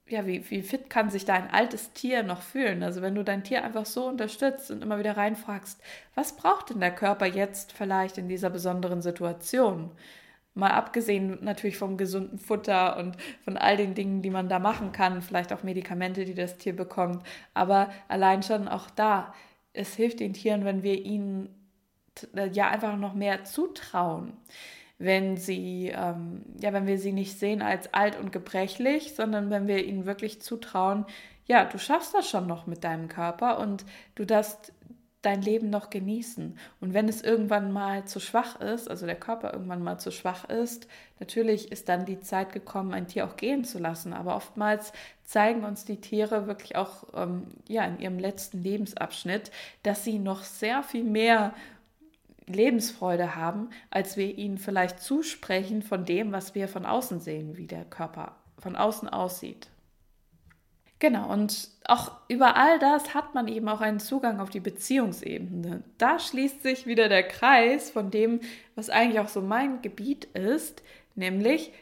[0.08, 2.82] ja, wie, wie fit kann sich dein altes Tier noch fühlen?
[2.82, 5.80] Also wenn du dein Tier einfach so unterstützt und immer wieder reinfragst,
[6.14, 9.90] was braucht denn der Körper jetzt vielleicht in dieser besonderen Situation?
[10.54, 14.92] Mal abgesehen natürlich vom gesunden Futter und von all den Dingen, die man da machen
[14.92, 17.22] kann, vielleicht auch Medikamente, die das Tier bekommt,
[17.54, 19.32] aber allein schon auch da,
[19.72, 21.48] es hilft den Tieren, wenn wir ihnen
[22.34, 24.32] äh, ja einfach noch mehr zutrauen.
[24.98, 29.66] Wenn sie, ähm, ja, wenn wir sie nicht sehen als alt und gebrechlich, sondern wenn
[29.66, 31.06] wir ihnen wirklich zutrauen,
[31.46, 34.72] ja, du schaffst das schon noch mit deinem Körper und du darfst
[35.22, 36.58] dein Leben noch genießen.
[36.80, 40.44] Und wenn es irgendwann mal zu schwach ist, also der Körper irgendwann mal zu schwach
[40.48, 40.86] ist,
[41.18, 44.12] natürlich ist dann die Zeit gekommen, ein Tier auch gehen zu lassen.
[44.12, 44.92] Aber oftmals
[45.24, 49.50] zeigen uns die Tiere wirklich auch ähm, ja, in ihrem letzten Lebensabschnitt,
[49.82, 51.54] dass sie noch sehr viel mehr
[52.46, 57.66] Lebensfreude haben, als wir ihnen vielleicht zusprechen von dem, was wir von außen sehen, wie
[57.66, 59.68] der Körper von außen aussieht.
[61.00, 65.82] Genau, und auch über all das hat man eben auch einen Zugang auf die Beziehungsebene.
[65.96, 68.40] Da schließt sich wieder der Kreis von dem,
[68.74, 70.82] was eigentlich auch so mein Gebiet ist,
[71.14, 71.72] nämlich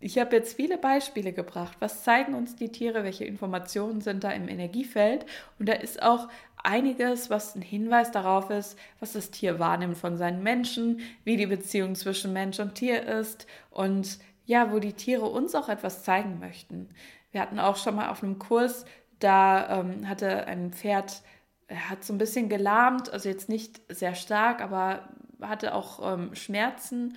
[0.00, 1.76] ich habe jetzt viele Beispiele gebracht.
[1.78, 3.04] Was zeigen uns die Tiere?
[3.04, 5.26] Welche Informationen sind da im Energiefeld?
[5.60, 10.16] Und da ist auch einiges, was ein Hinweis darauf ist, was das Tier wahrnimmt von
[10.16, 15.26] seinen Menschen, wie die Beziehung zwischen Mensch und Tier ist und ja, wo die Tiere
[15.26, 16.88] uns auch etwas zeigen möchten.
[17.32, 18.84] Wir hatten auch schon mal auf einem Kurs,
[19.18, 21.22] da ähm, hatte ein Pferd,
[21.66, 25.08] er hat so ein bisschen gelahmt, also jetzt nicht sehr stark, aber
[25.40, 27.16] hatte auch ähm, Schmerzen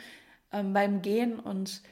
[0.51, 1.83] ähm, beim Gehen und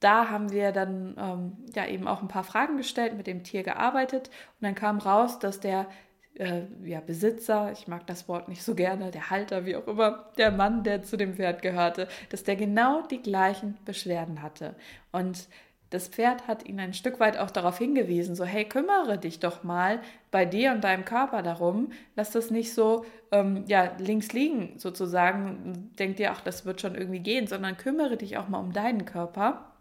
[0.00, 3.62] da haben wir dann ähm, ja eben auch ein paar Fragen gestellt, mit dem Tier
[3.62, 5.86] gearbeitet und dann kam raus, dass der
[6.34, 10.30] äh, ja, Besitzer, ich mag das Wort nicht so gerne, der Halter, wie auch immer,
[10.38, 14.74] der Mann, der zu dem Pferd gehörte, dass der genau die gleichen Beschwerden hatte.
[15.12, 15.48] Und
[15.92, 19.62] das Pferd hat ihn ein Stück weit auch darauf hingewiesen, so hey, kümmere dich doch
[19.62, 20.00] mal
[20.30, 25.90] bei dir und deinem Körper darum, lass das nicht so ähm, ja, links liegen sozusagen,
[25.98, 29.04] denk dir, ach, das wird schon irgendwie gehen, sondern kümmere dich auch mal um deinen
[29.04, 29.72] Körper.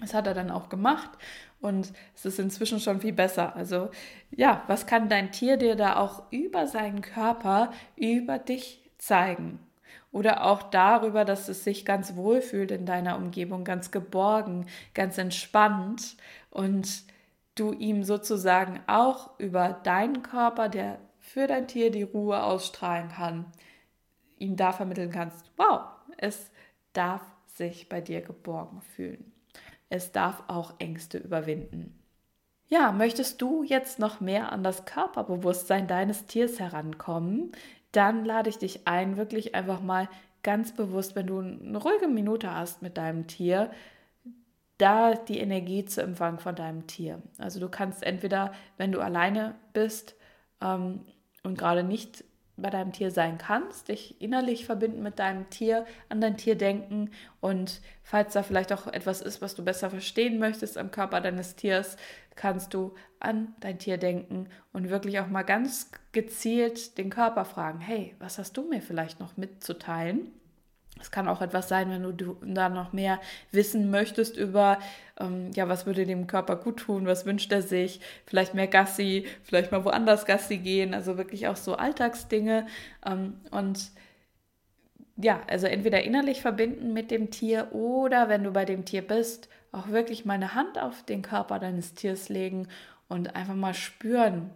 [0.00, 1.10] Das hat er dann auch gemacht
[1.60, 3.56] und es ist inzwischen schon viel besser.
[3.56, 3.88] Also
[4.30, 9.65] ja, was kann dein Tier dir da auch über seinen Körper, über dich zeigen?
[10.12, 15.18] Oder auch darüber, dass es sich ganz wohl fühlt in deiner Umgebung, ganz geborgen, ganz
[15.18, 16.16] entspannt
[16.50, 17.02] und
[17.54, 23.46] du ihm sozusagen auch über deinen Körper, der für dein Tier die Ruhe ausstrahlen kann,
[24.38, 25.82] ihm da vermitteln kannst, wow,
[26.16, 26.50] es
[26.92, 29.32] darf sich bei dir geborgen fühlen.
[29.88, 31.98] Es darf auch Ängste überwinden.
[32.68, 37.52] Ja, möchtest du jetzt noch mehr an das Körperbewusstsein deines Tiers herankommen?
[37.96, 40.08] Dann lade ich dich ein, wirklich einfach mal
[40.42, 43.70] ganz bewusst, wenn du eine ruhige Minute hast mit deinem Tier,
[44.78, 47.22] da die Energie zu empfangen von deinem Tier.
[47.38, 50.14] Also du kannst entweder, wenn du alleine bist
[50.60, 51.00] ähm,
[51.42, 52.24] und gerade nicht
[52.56, 57.10] bei deinem Tier sein kannst, dich innerlich verbinden mit deinem Tier, an dein Tier denken
[57.40, 61.56] und falls da vielleicht auch etwas ist, was du besser verstehen möchtest am Körper deines
[61.56, 61.96] Tiers,
[62.34, 67.80] kannst du an dein Tier denken und wirklich auch mal ganz gezielt den Körper fragen,
[67.80, 70.30] hey, was hast du mir vielleicht noch mitzuteilen?
[71.00, 73.20] Es kann auch etwas sein, wenn du da noch mehr
[73.52, 74.78] wissen möchtest über,
[75.20, 79.26] ähm, ja, was würde dem Körper gut tun, was wünscht er sich, vielleicht mehr Gassi,
[79.42, 82.66] vielleicht mal woanders Gassi gehen, also wirklich auch so Alltagsdinge.
[83.04, 83.90] Ähm, und
[85.16, 89.48] ja, also entweder innerlich verbinden mit dem Tier oder wenn du bei dem Tier bist,
[89.72, 92.68] auch wirklich mal eine Hand auf den Körper deines Tiers legen
[93.08, 94.50] und einfach mal spüren,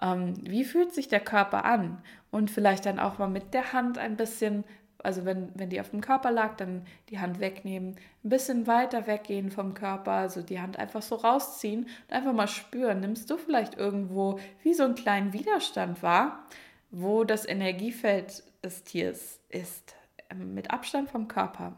[0.00, 3.98] ähm, wie fühlt sich der Körper an und vielleicht dann auch mal mit der Hand
[3.98, 4.64] ein bisschen
[5.02, 9.06] also wenn, wenn die auf dem Körper lag, dann die Hand wegnehmen, ein bisschen weiter
[9.06, 13.00] weggehen vom Körper, also die Hand einfach so rausziehen und einfach mal spüren.
[13.00, 16.46] Nimmst du vielleicht irgendwo wie so einen kleinen Widerstand wahr,
[16.90, 19.94] wo das Energiefeld des Tiers ist?
[20.32, 21.72] Ähm, mit Abstand vom Körper.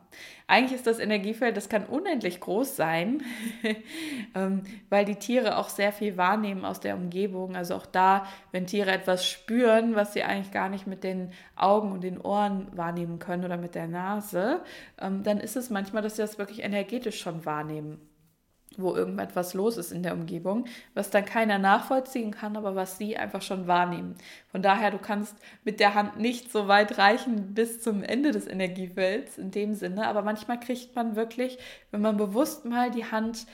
[0.46, 3.22] Eigentlich ist das Energiefeld, das kann unendlich groß sein,
[4.34, 7.56] ähm, weil die Tiere auch sehr viel wahrnehmen aus der Umgebung.
[7.56, 11.92] Also auch da, wenn Tiere etwas spüren, was sie eigentlich gar nicht mit den Augen
[11.92, 14.62] und den Ohren wahrnehmen können oder mit der Nase,
[15.00, 18.00] ähm, dann ist es manchmal, dass sie das wirklich energetisch schon wahrnehmen
[18.80, 23.16] wo irgendetwas los ist in der Umgebung, was dann keiner nachvollziehen kann, aber was sie
[23.16, 24.16] einfach schon wahrnehmen.
[24.50, 28.46] Von daher, du kannst mit der Hand nicht so weit reichen bis zum Ende des
[28.46, 31.58] Energiefelds in dem Sinne, aber manchmal kriegt man wirklich,
[31.90, 33.46] wenn man bewusst mal die Hand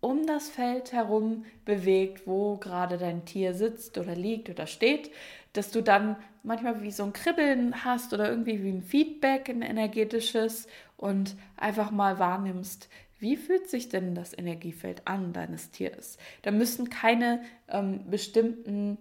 [0.00, 5.10] um das Feld herum bewegt, wo gerade dein Tier sitzt oder liegt oder steht,
[5.52, 9.62] dass du dann manchmal wie so ein Kribbeln hast oder irgendwie wie ein Feedback, ein
[9.62, 16.18] energetisches und einfach mal wahrnimmst, wie fühlt sich denn das Energiefeld an deines Tieres?
[16.42, 18.98] Da müssen keine ähm, bestimmten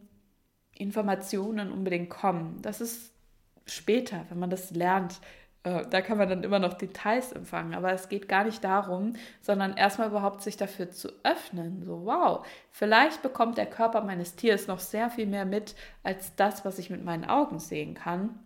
[0.73, 2.61] Informationen unbedingt kommen.
[2.61, 3.11] Das ist
[3.65, 5.19] später, wenn man das lernt.
[5.63, 7.73] Äh, da kann man dann immer noch Details empfangen.
[7.73, 11.83] Aber es geht gar nicht darum, sondern erstmal überhaupt sich dafür zu öffnen.
[11.85, 16.63] So, wow, vielleicht bekommt der Körper meines Tieres noch sehr viel mehr mit als das,
[16.63, 18.39] was ich mit meinen Augen sehen kann.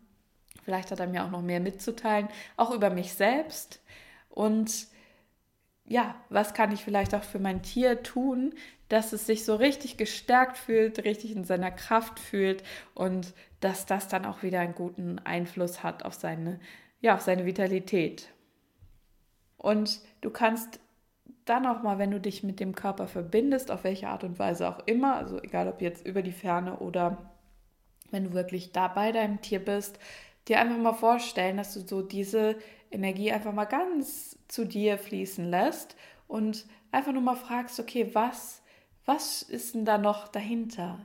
[0.64, 2.28] Vielleicht hat er mir auch noch mehr mitzuteilen,
[2.58, 3.82] auch über mich selbst.
[4.30, 4.88] Und
[5.90, 8.54] ja, was kann ich vielleicht auch für mein Tier tun,
[8.90, 14.08] dass es sich so richtig gestärkt fühlt, richtig in seiner Kraft fühlt und dass das
[14.08, 16.60] dann auch wieder einen guten Einfluss hat auf seine,
[17.02, 18.30] ja, auf seine Vitalität.
[19.58, 20.80] Und du kannst
[21.46, 24.70] dann auch mal, wenn du dich mit dem Körper verbindest, auf welche Art und Weise
[24.70, 27.18] auch immer, also egal ob jetzt über die Ferne oder
[28.12, 30.00] wenn du wirklich da bei deinem Tier bist,
[30.48, 32.56] dir einfach mal vorstellen, dass du so diese
[32.92, 35.96] Energie einfach mal ganz zu dir fließen lässt
[36.28, 38.62] und einfach nur mal fragst, okay, was,
[39.06, 41.00] was ist denn da noch dahinter?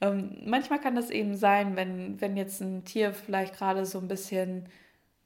[0.00, 4.08] Ähm, manchmal kann das eben sein, wenn, wenn jetzt ein Tier vielleicht gerade so ein
[4.08, 4.68] bisschen,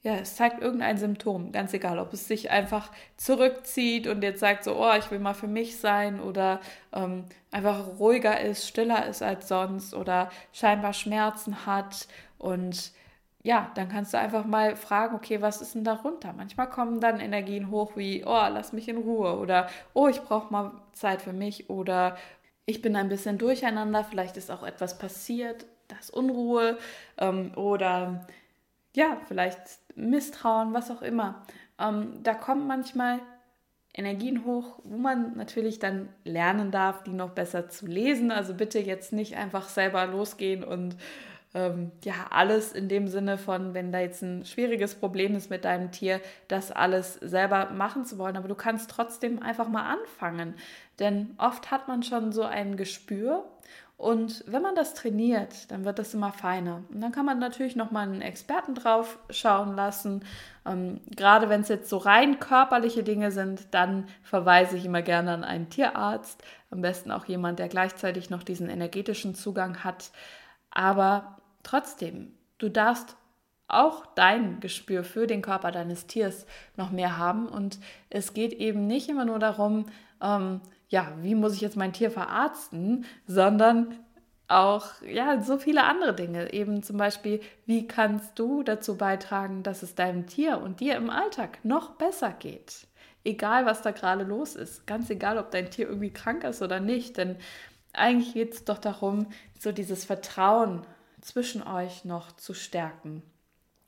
[0.02, 4.64] ja, es zeigt irgendein Symptom, ganz egal, ob es sich einfach zurückzieht und jetzt sagt
[4.64, 6.60] so, oh, ich will mal für mich sein oder
[6.92, 12.92] ähm, einfach ruhiger ist, stiller ist als sonst oder scheinbar Schmerzen hat und
[13.44, 16.32] ja, dann kannst du einfach mal fragen, okay, was ist denn darunter?
[16.32, 20.50] Manchmal kommen dann Energien hoch wie, oh, lass mich in Ruhe oder oh, ich brauche
[20.50, 22.16] mal Zeit für mich oder
[22.64, 26.78] ich bin ein bisschen durcheinander, vielleicht ist auch etwas passiert, das Unruhe
[27.18, 28.26] ähm, oder
[28.96, 29.58] ja, vielleicht
[29.94, 31.44] Misstrauen, was auch immer.
[31.78, 33.20] Ähm, da kommen manchmal
[33.92, 38.30] Energien hoch, wo man natürlich dann lernen darf, die noch besser zu lesen.
[38.30, 40.96] Also bitte jetzt nicht einfach selber losgehen und
[41.54, 45.64] ähm, ja, alles in dem Sinne von, wenn da jetzt ein schwieriges Problem ist mit
[45.64, 48.36] deinem Tier, das alles selber machen zu wollen.
[48.36, 50.54] Aber du kannst trotzdem einfach mal anfangen.
[50.98, 53.44] Denn oft hat man schon so ein Gespür
[53.96, 56.82] und wenn man das trainiert, dann wird das immer feiner.
[56.92, 60.24] Und dann kann man natürlich nochmal einen Experten drauf schauen lassen.
[60.66, 65.32] Ähm, gerade wenn es jetzt so rein körperliche Dinge sind, dann verweise ich immer gerne
[65.32, 66.42] an einen Tierarzt.
[66.70, 70.10] Am besten auch jemand, der gleichzeitig noch diesen energetischen Zugang hat.
[70.70, 73.16] Aber Trotzdem, du darfst
[73.66, 76.46] auch dein Gespür für den Körper deines Tiers
[76.76, 77.48] noch mehr haben.
[77.48, 77.78] Und
[78.10, 79.86] es geht eben nicht immer nur darum,
[80.22, 83.98] ähm, ja, wie muss ich jetzt mein Tier verarzten, sondern
[84.46, 86.52] auch ja so viele andere Dinge.
[86.52, 91.10] Eben zum Beispiel, wie kannst du dazu beitragen, dass es deinem Tier und dir im
[91.10, 92.86] Alltag noch besser geht?
[93.24, 94.86] Egal, was da gerade los ist.
[94.86, 97.16] Ganz egal, ob dein Tier irgendwie krank ist oder nicht.
[97.16, 97.36] Denn
[97.94, 100.82] eigentlich geht es doch darum, so dieses Vertrauen
[101.24, 103.22] zwischen euch noch zu stärken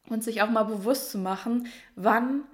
[0.08, 2.44] und sich auch mal bewusst zu machen, wann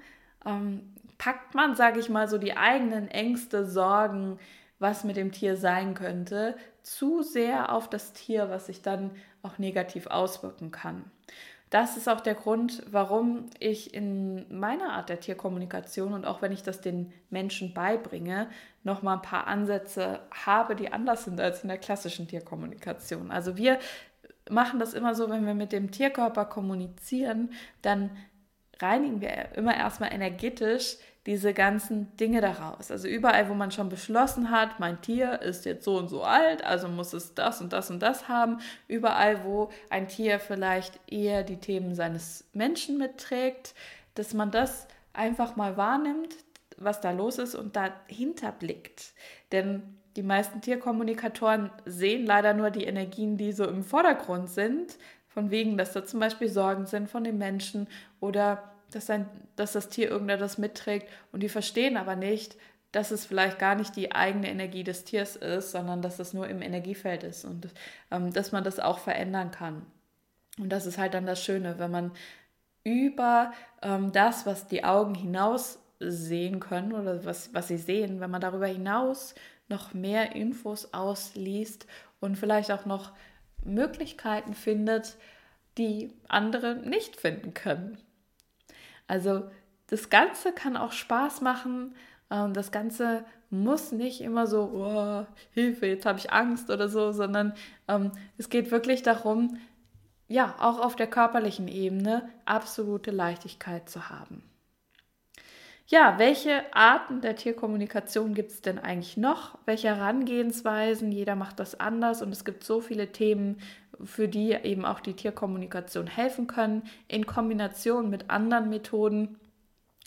[0.44, 4.38] ähm, packt man, sage ich mal, so die eigenen Ängste, Sorgen,
[4.78, 9.58] was mit dem Tier sein könnte, zu sehr auf das Tier, was sich dann auch
[9.58, 11.04] negativ auswirken kann.
[11.70, 16.52] Das ist auch der Grund, warum ich in meiner Art der Tierkommunikation und auch wenn
[16.52, 18.48] ich das den Menschen beibringe,
[18.82, 23.30] noch mal ein paar Ansätze habe, die anders sind als in der klassischen Tierkommunikation.
[23.30, 23.78] Also wir
[24.52, 27.50] machen das immer so, wenn wir mit dem Tierkörper kommunizieren,
[27.82, 28.10] dann
[28.80, 32.90] reinigen wir immer erstmal energetisch diese ganzen Dinge daraus.
[32.90, 36.64] Also überall, wo man schon beschlossen hat, mein Tier ist jetzt so und so alt,
[36.64, 38.58] also muss es das und das und das haben.
[38.88, 43.74] Überall, wo ein Tier vielleicht eher die Themen seines Menschen mitträgt,
[44.14, 46.34] dass man das einfach mal wahrnimmt,
[46.76, 49.12] was da los ist und dahinter blickt.
[49.52, 54.98] Denn die meisten Tierkommunikatoren sehen leider nur die Energien, die so im Vordergrund sind,
[55.28, 57.88] von wegen, dass da zum Beispiel Sorgen sind von den Menschen
[58.20, 62.56] oder dass, ein, dass das Tier irgendetwas mitträgt und die verstehen aber nicht,
[62.92, 66.46] dass es vielleicht gar nicht die eigene Energie des Tiers ist, sondern dass es nur
[66.48, 67.68] im Energiefeld ist und
[68.10, 69.86] ähm, dass man das auch verändern kann.
[70.58, 72.12] Und das ist halt dann das Schöne, wenn man
[72.84, 78.30] über ähm, das, was die Augen hinaus sehen können oder was, was sie sehen, wenn
[78.30, 79.34] man darüber hinaus
[79.72, 81.86] noch mehr Infos ausliest
[82.20, 83.12] und vielleicht auch noch
[83.64, 85.16] Möglichkeiten findet,
[85.78, 87.98] die andere nicht finden können.
[89.08, 89.50] Also
[89.88, 91.94] das Ganze kann auch Spaß machen.
[92.30, 97.12] Ähm, das Ganze muss nicht immer so, oh, Hilfe, jetzt habe ich Angst oder so,
[97.12, 97.54] sondern
[97.88, 99.58] ähm, es geht wirklich darum,
[100.28, 104.42] ja, auch auf der körperlichen Ebene absolute Leichtigkeit zu haben.
[105.92, 109.58] Ja, welche Arten der Tierkommunikation gibt es denn eigentlich noch?
[109.66, 111.12] Welche Herangehensweisen?
[111.12, 113.60] Jeder macht das anders und es gibt so viele Themen,
[114.02, 119.38] für die eben auch die Tierkommunikation helfen können, in Kombination mit anderen Methoden.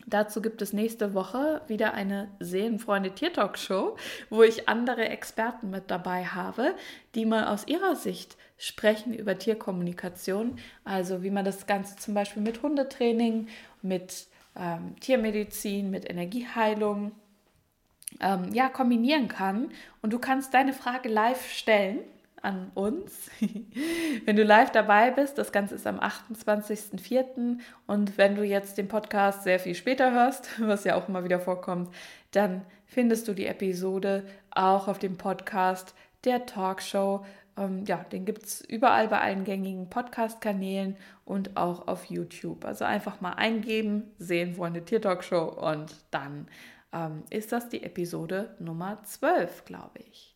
[0.07, 3.95] Dazu gibt es nächste Woche wieder eine Seelenfreunde Tiertalk Show,
[4.31, 6.73] wo ich andere Experten mit dabei habe,
[7.13, 12.41] die mal aus ihrer Sicht sprechen über Tierkommunikation, also wie man das Ganze zum Beispiel
[12.41, 13.49] mit Hundetraining,
[13.83, 14.25] mit
[14.55, 17.11] ähm, Tiermedizin, mit Energieheilung
[18.19, 19.69] ähm, ja, kombinieren kann.
[20.01, 21.99] Und du kannst deine Frage live stellen
[22.41, 23.29] an uns.
[24.25, 27.57] wenn du live dabei bist, das Ganze ist am 28.04.
[27.87, 31.39] Und wenn du jetzt den Podcast sehr viel später hörst, was ja auch immer wieder
[31.39, 31.93] vorkommt,
[32.31, 37.25] dann findest du die Episode auch auf dem Podcast der Talkshow.
[37.57, 42.65] Ähm, ja, den gibt es überall bei allen gängigen Podcast-Kanälen und auch auf YouTube.
[42.65, 46.47] Also einfach mal eingeben, sehen, wo eine Tier-Talkshow und dann
[46.91, 50.35] ähm, ist das die Episode Nummer 12, glaube ich.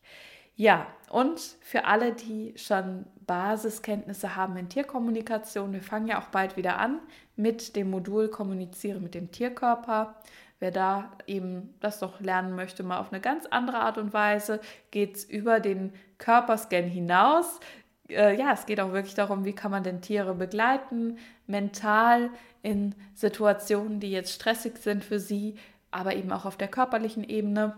[0.55, 6.57] Ja, und für alle, die schon Basiskenntnisse haben in Tierkommunikation, wir fangen ja auch bald
[6.57, 6.99] wieder an
[7.37, 10.15] mit dem Modul Kommuniziere mit dem Tierkörper.
[10.59, 14.59] Wer da eben das doch lernen möchte, mal auf eine ganz andere Art und Weise,
[14.91, 17.59] geht es über den Körperscan hinaus.
[18.07, 21.17] Äh, ja, es geht auch wirklich darum, wie kann man denn Tiere begleiten,
[21.47, 22.29] mental
[22.61, 25.55] in Situationen, die jetzt stressig sind für sie,
[25.91, 27.75] aber eben auch auf der körperlichen Ebene.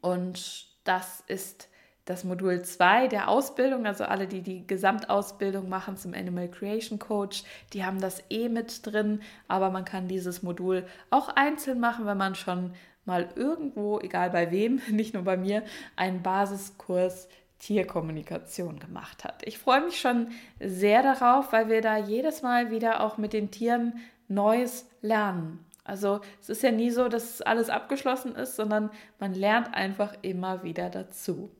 [0.00, 1.68] Und das ist
[2.06, 7.44] das Modul 2 der Ausbildung, also alle, die die Gesamtausbildung machen zum Animal Creation Coach,
[7.72, 12.16] die haben das eh mit drin, aber man kann dieses Modul auch einzeln machen, wenn
[12.16, 12.72] man schon
[13.04, 15.62] mal irgendwo, egal bei wem, nicht nur bei mir,
[15.96, 17.28] einen Basiskurs
[17.60, 19.46] Tierkommunikation gemacht hat.
[19.46, 23.50] Ich freue mich schon sehr darauf, weil wir da jedes Mal wieder auch mit den
[23.50, 25.64] Tieren Neues lernen.
[25.84, 30.62] Also es ist ja nie so, dass alles abgeschlossen ist, sondern man lernt einfach immer
[30.62, 31.50] wieder dazu.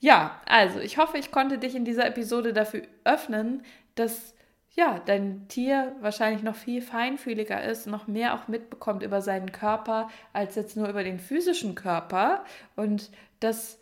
[0.00, 3.62] Ja, also ich hoffe, ich konnte dich in dieser Episode dafür öffnen,
[3.94, 4.34] dass
[4.74, 10.08] ja, dein Tier wahrscheinlich noch viel feinfühliger ist, noch mehr auch mitbekommt über seinen Körper
[10.32, 12.44] als jetzt nur über den physischen Körper
[12.76, 13.80] und dass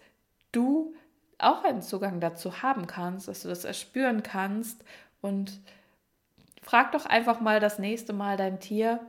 [0.53, 0.95] du
[1.39, 4.85] auch einen Zugang dazu haben kannst, dass du das erspüren kannst
[5.21, 5.61] und
[6.63, 9.01] frag doch einfach mal das nächste Mal dein Tier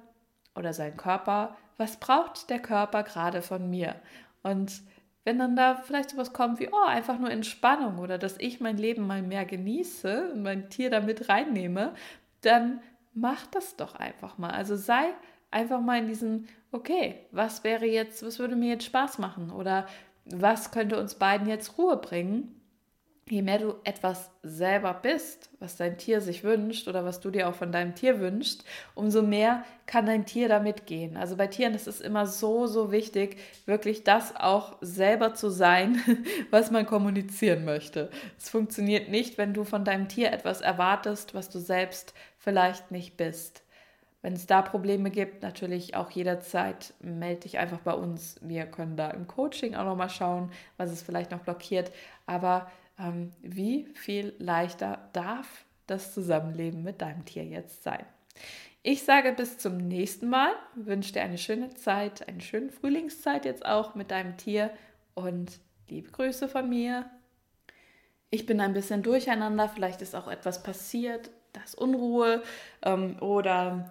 [0.56, 3.96] oder seinen Körper, was braucht der Körper gerade von mir?
[4.44, 4.82] Und
[5.24, 8.78] wenn dann da vielleicht sowas kommt wie, oh, einfach nur Entspannung oder dass ich mein
[8.78, 11.94] Leben mal mehr genieße und mein Tier damit reinnehme,
[12.42, 12.82] dann
[13.14, 14.52] mach das doch einfach mal.
[14.52, 15.14] Also sei
[15.52, 19.88] einfach mal in diesem, okay, was wäre jetzt, was würde mir jetzt Spaß machen oder
[20.34, 22.58] was könnte uns beiden jetzt Ruhe bringen?
[23.30, 27.50] je mehr du etwas selber bist, was dein Tier sich wünscht oder was du dir
[27.50, 28.64] auch von deinem Tier wünschst,
[28.96, 31.18] umso mehr kann dein Tier damit gehen.
[31.18, 36.02] Also bei Tieren ist es immer so, so wichtig, wirklich das auch selber zu sein,
[36.52, 38.10] was man kommunizieren möchte.
[38.38, 43.18] Es funktioniert nicht, wenn du von deinem Tier etwas erwartest, was du selbst vielleicht nicht
[43.18, 43.64] bist.
[44.28, 48.36] Wenn es da Probleme gibt, natürlich auch jederzeit melde dich einfach bei uns.
[48.42, 51.94] Wir können da im Coaching auch nochmal schauen, was es vielleicht noch blockiert.
[52.26, 52.70] Aber
[53.00, 58.06] ähm, wie viel leichter darf das Zusammenleben mit deinem Tier jetzt sein.
[58.84, 63.66] Ich sage bis zum nächsten Mal, wünsche dir eine schöne Zeit, eine schöne Frühlingszeit jetzt
[63.66, 64.72] auch mit deinem Tier
[65.14, 65.58] und
[65.88, 67.10] liebe Grüße von mir.
[68.30, 72.44] Ich bin ein bisschen durcheinander, vielleicht ist auch etwas passiert, das Unruhe
[72.84, 73.90] ähm, oder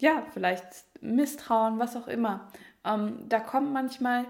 [0.00, 0.64] ja, vielleicht
[1.00, 2.48] Misstrauen, was auch immer.
[2.84, 4.24] Ähm, da kommt manchmal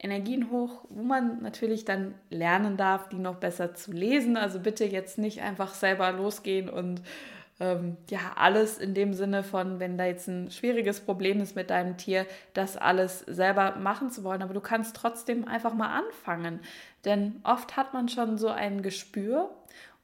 [0.00, 4.36] Energien hoch, wo man natürlich dann lernen darf, die noch besser zu lesen.
[4.36, 7.02] Also bitte jetzt nicht einfach selber losgehen und
[7.60, 11.70] ähm, ja, alles in dem Sinne von, wenn da jetzt ein schwieriges Problem ist mit
[11.70, 14.42] deinem Tier, das alles selber machen zu wollen.
[14.42, 16.60] Aber du kannst trotzdem einfach mal anfangen.
[17.04, 19.50] Denn oft hat man schon so ein Gespür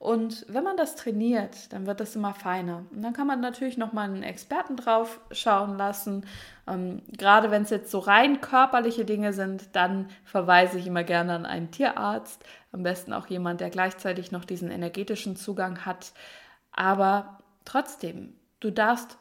[0.04, 2.84] und wenn man das trainiert, dann wird das immer feiner.
[2.92, 6.26] Und dann kann man natürlich nochmal einen Experten drauf schauen lassen.
[6.66, 11.34] Ähm, gerade wenn es jetzt so rein körperliche Dinge sind, dann verweise ich immer gerne
[11.34, 12.44] an einen Tierarzt.
[12.72, 16.12] Am besten auch jemand, der gleichzeitig noch diesen energetischen Zugang hat.
[16.72, 18.34] Aber trotzdem,
[18.64, 19.18] Du darfst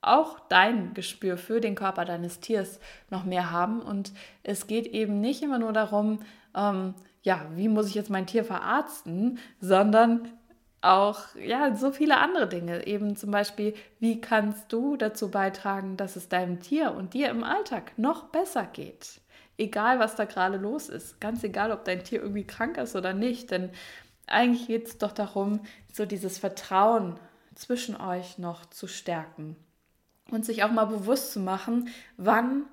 [0.00, 2.80] auch dein Gespür für den Körper deines Tiers
[3.10, 3.82] noch mehr haben.
[3.82, 4.10] Und
[4.42, 6.20] es geht eben nicht immer nur darum,
[6.56, 6.94] ähm,
[7.26, 10.30] ja, wie muss ich jetzt mein Tier verarzten, sondern
[10.80, 12.86] auch ja so viele andere Dinge.
[12.86, 17.42] Eben zum Beispiel, wie kannst du dazu beitragen, dass es deinem Tier und dir im
[17.42, 19.20] Alltag noch besser geht?
[19.58, 21.20] Egal, was da gerade los ist.
[21.20, 23.50] Ganz egal, ob dein Tier irgendwie krank ist oder nicht.
[23.50, 23.70] Denn
[24.28, 25.58] eigentlich geht es doch darum,
[25.92, 27.18] so dieses Vertrauen
[27.56, 29.56] zwischen euch noch zu stärken
[30.30, 32.66] und sich auch mal bewusst zu machen, wann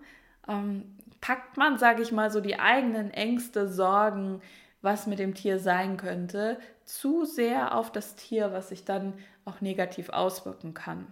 [0.48, 4.42] ähm, packt man, sage ich mal, so die eigenen Ängste, Sorgen,
[4.82, 9.14] was mit dem Tier sein könnte, zu sehr auf das Tier, was sich dann
[9.46, 11.08] auch negativ auswirken kann.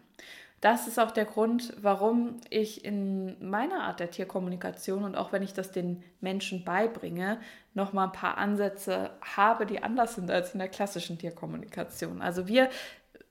[0.59, 5.43] Das ist auch der Grund, warum ich in meiner Art der Tierkommunikation und auch wenn
[5.43, 7.39] ich das den Menschen beibringe,
[7.74, 12.22] noch mal ein paar Ansätze habe, die anders sind als in der klassischen Tierkommunikation.
[12.22, 12.70] Also wir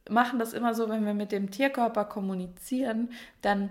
[0.09, 3.11] machen das immer so, wenn wir mit dem Tierkörper kommunizieren,
[3.43, 3.69] dann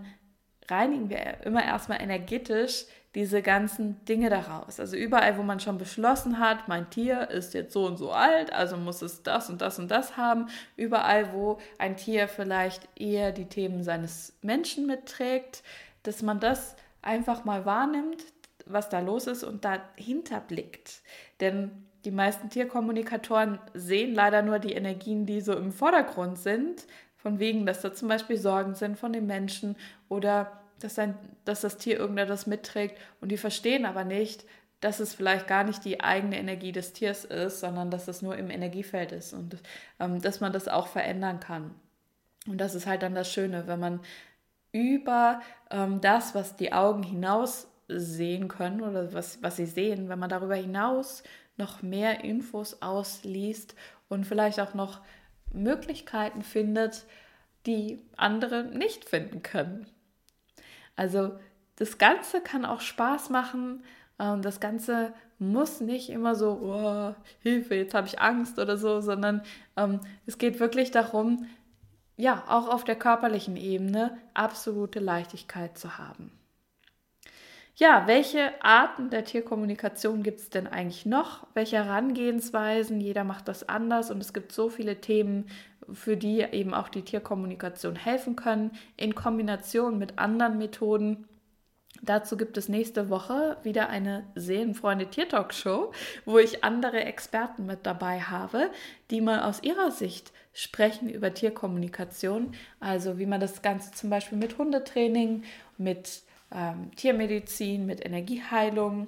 [0.70, 2.86] reinigen wir immer erstmal energetisch
[3.16, 4.80] diese ganzen Dinge daraus.
[4.80, 8.53] Also überall, wo man schon beschlossen hat, mein Tier ist jetzt so und so alt,
[8.53, 10.47] also muss es das und das und das haben.
[10.76, 15.64] Überall, wo ein Tier vielleicht eher die Themen seines Menschen mitträgt,
[16.03, 18.24] dass man das einfach mal wahrnimmt,
[18.66, 21.01] was da los ist und dahinter blickt.
[21.39, 26.86] Denn die meisten Tierkommunikatoren sehen leider nur die Energien, die so im Vordergrund sind,
[27.18, 29.76] von wegen, dass da zum Beispiel Sorgen sind von den Menschen
[30.07, 31.15] oder dass, ein,
[31.45, 34.45] dass das Tier irgendetwas mitträgt und die verstehen aber nicht,
[34.80, 38.38] dass es vielleicht gar nicht die eigene Energie des Tiers ist, sondern dass es nur
[38.38, 39.57] im Energiefeld ist und
[39.99, 41.75] ähm, dass man das auch verändern kann.
[42.47, 43.99] Und das ist halt dann das Schöne, wenn man
[44.71, 50.19] über ähm, das, was die Augen hinaus sehen können oder was, was sie sehen, wenn
[50.19, 51.23] man darüber hinaus
[51.57, 53.75] noch mehr Infos ausliest
[54.07, 55.01] und vielleicht auch noch
[55.51, 57.05] Möglichkeiten findet,
[57.65, 59.88] die andere nicht finden können.
[60.99, 61.31] Also
[61.77, 63.85] das Ganze kann auch Spaß machen.
[64.19, 68.99] Ähm, das Ganze muss nicht immer so, oh, Hilfe, jetzt habe ich Angst oder so,
[68.99, 69.41] sondern
[69.77, 71.47] ähm, es geht wirklich darum,
[72.17, 76.33] ja, auch auf der körperlichen Ebene absolute Leichtigkeit zu haben.
[77.75, 81.47] Ja, welche Arten der Tierkommunikation gibt es denn eigentlich noch?
[81.53, 82.99] Welche Herangehensweisen?
[82.99, 85.47] Jeder macht das anders und es gibt so viele Themen,
[85.93, 91.25] für die eben auch die Tierkommunikation helfen können, in Kombination mit anderen Methoden.
[92.01, 95.91] Dazu gibt es nächste Woche wieder eine Seelenfreunde Tiertalk Show,
[96.25, 98.69] wo ich andere Experten mit dabei habe,
[99.11, 104.37] die mal aus ihrer Sicht sprechen über Tierkommunikation, also wie man das Ganze zum Beispiel
[104.37, 105.43] mit Hundetraining,
[105.77, 106.23] mit
[106.53, 109.07] ähm, Tiermedizin, mit Energieheilung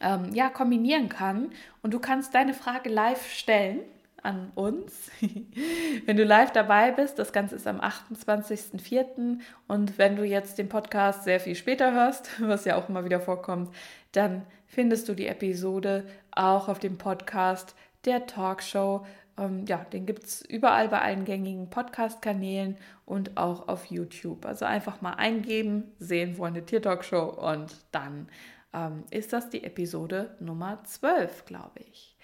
[0.00, 1.50] ähm, ja, kombinieren kann.
[1.82, 3.80] Und du kannst deine Frage live stellen
[4.24, 5.10] an uns.
[6.06, 9.38] wenn du live dabei bist, das Ganze ist am 28.04.
[9.68, 13.20] Und wenn du jetzt den Podcast sehr viel später hörst, was ja auch immer wieder
[13.20, 13.74] vorkommt,
[14.12, 19.06] dann findest du die Episode auch auf dem Podcast der Talkshow.
[19.36, 24.46] Ähm, ja, den gibt es überall bei allen gängigen Podcast-Kanälen und auch auf YouTube.
[24.46, 28.28] Also einfach mal eingeben, sehen, wo eine Tier-Talkshow und dann
[28.72, 32.16] ähm, ist das die Episode Nummer 12, glaube ich.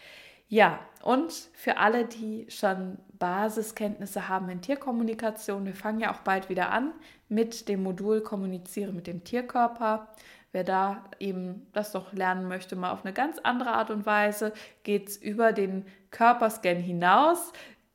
[0.51, 6.48] Ja, und für alle, die schon Basiskenntnisse haben in Tierkommunikation, wir fangen ja auch bald
[6.48, 6.92] wieder an
[7.28, 10.09] mit dem Modul Kommuniziere mit dem Tierkörper.
[10.51, 14.53] Wer da eben das doch lernen möchte, mal auf eine ganz andere Art und Weise,
[14.82, 17.53] geht es über den Körperscan hinaus.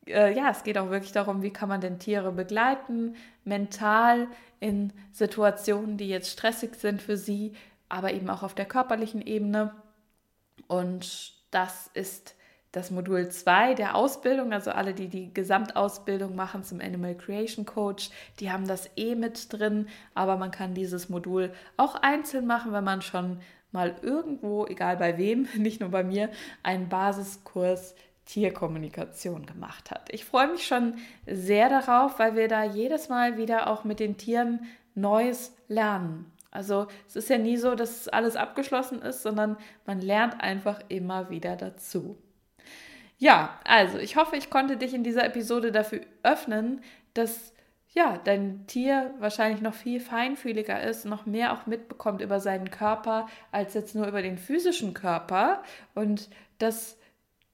[0.07, 4.29] Äh, ja, es geht auch wirklich darum, wie kann man denn Tiere begleiten, mental
[4.61, 7.51] in Situationen, die jetzt stressig sind für sie,
[7.89, 9.75] aber eben auch auf der körperlichen Ebene.
[10.67, 12.35] Und das ist
[12.75, 18.09] das Modul 2 der Ausbildung, also alle, die die Gesamtausbildung machen zum Animal Creation Coach,
[18.39, 22.83] die haben das eh mit drin, aber man kann dieses Modul auch einzeln machen, wenn
[22.83, 23.39] man schon
[23.71, 26.29] mal irgendwo, egal bei wem, nicht nur bei mir,
[26.63, 27.95] einen Basiskurs
[28.25, 30.11] Tierkommunikation gemacht hat.
[30.11, 30.95] Ich freue mich schon
[31.27, 34.65] sehr darauf, weil wir da jedes Mal wieder auch mit den Tieren
[34.95, 36.31] Neues lernen.
[36.51, 41.29] Also es ist ja nie so, dass alles abgeschlossen ist, sondern man lernt einfach immer
[41.29, 42.17] wieder dazu.
[43.17, 46.81] Ja, also ich hoffe, ich konnte dich in dieser Episode dafür öffnen,
[47.13, 47.53] dass
[47.95, 53.27] ja, dein Tier wahrscheinlich noch viel feinfühliger ist, noch mehr auch mitbekommt über seinen Körper
[53.53, 55.63] als jetzt nur über den physischen Körper
[55.93, 56.97] und dass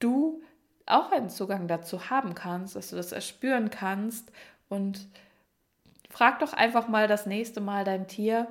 [0.00, 0.42] du
[0.84, 4.32] auch einen Zugang dazu haben kannst, dass du das erspüren kannst
[4.68, 5.06] und
[6.10, 8.48] frag doch einfach mal das nächste Mal dein Tier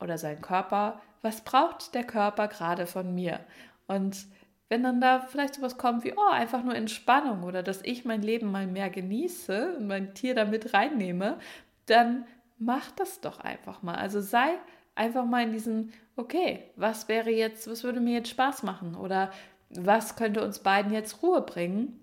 [0.00, 3.38] oder seinen Körper, was braucht der Körper gerade von mir?
[3.86, 4.26] Und
[4.70, 8.22] wenn dann da vielleicht sowas kommt wie, oh, einfach nur Entspannung oder dass ich mein
[8.22, 11.38] Leben mal mehr genieße und mein Tier damit reinnehme,
[11.86, 12.24] dann
[12.58, 13.96] mach das doch einfach mal.
[13.96, 14.58] Also sei
[14.94, 19.32] einfach mal in diesem, okay, was wäre jetzt, was würde mir jetzt Spaß machen oder
[19.70, 21.99] was könnte uns beiden jetzt Ruhe bringen?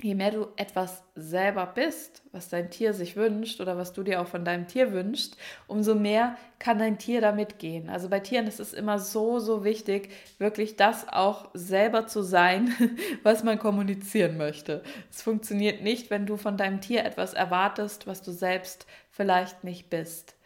[0.00, 4.20] Je mehr du etwas selber bist, was dein Tier sich wünscht oder was du dir
[4.20, 5.36] auch von deinem Tier wünschst,
[5.66, 7.88] umso mehr kann dein Tier damit gehen.
[7.90, 12.72] Also bei Tieren ist es immer so, so wichtig, wirklich das auch selber zu sein,
[13.24, 14.84] was man kommunizieren möchte.
[15.10, 19.90] Es funktioniert nicht, wenn du von deinem Tier etwas erwartest, was du selbst vielleicht nicht
[19.90, 20.36] bist.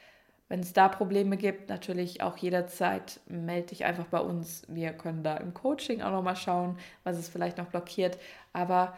[0.48, 4.62] Wenn es da Probleme gibt, natürlich auch jederzeit melde dich einfach bei uns.
[4.68, 8.18] Wir können da im Coaching auch nochmal schauen, was es vielleicht noch blockiert.
[8.52, 8.94] Aber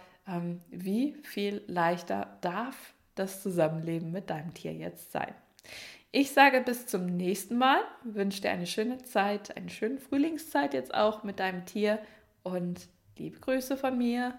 [0.70, 5.34] wie viel leichter darf das Zusammenleben mit deinem Tier jetzt sein.
[6.10, 10.94] Ich sage bis zum nächsten Mal, wünsche dir eine schöne Zeit, eine schöne Frühlingszeit jetzt
[10.94, 11.98] auch mit deinem Tier
[12.42, 14.38] und liebe Grüße von mir,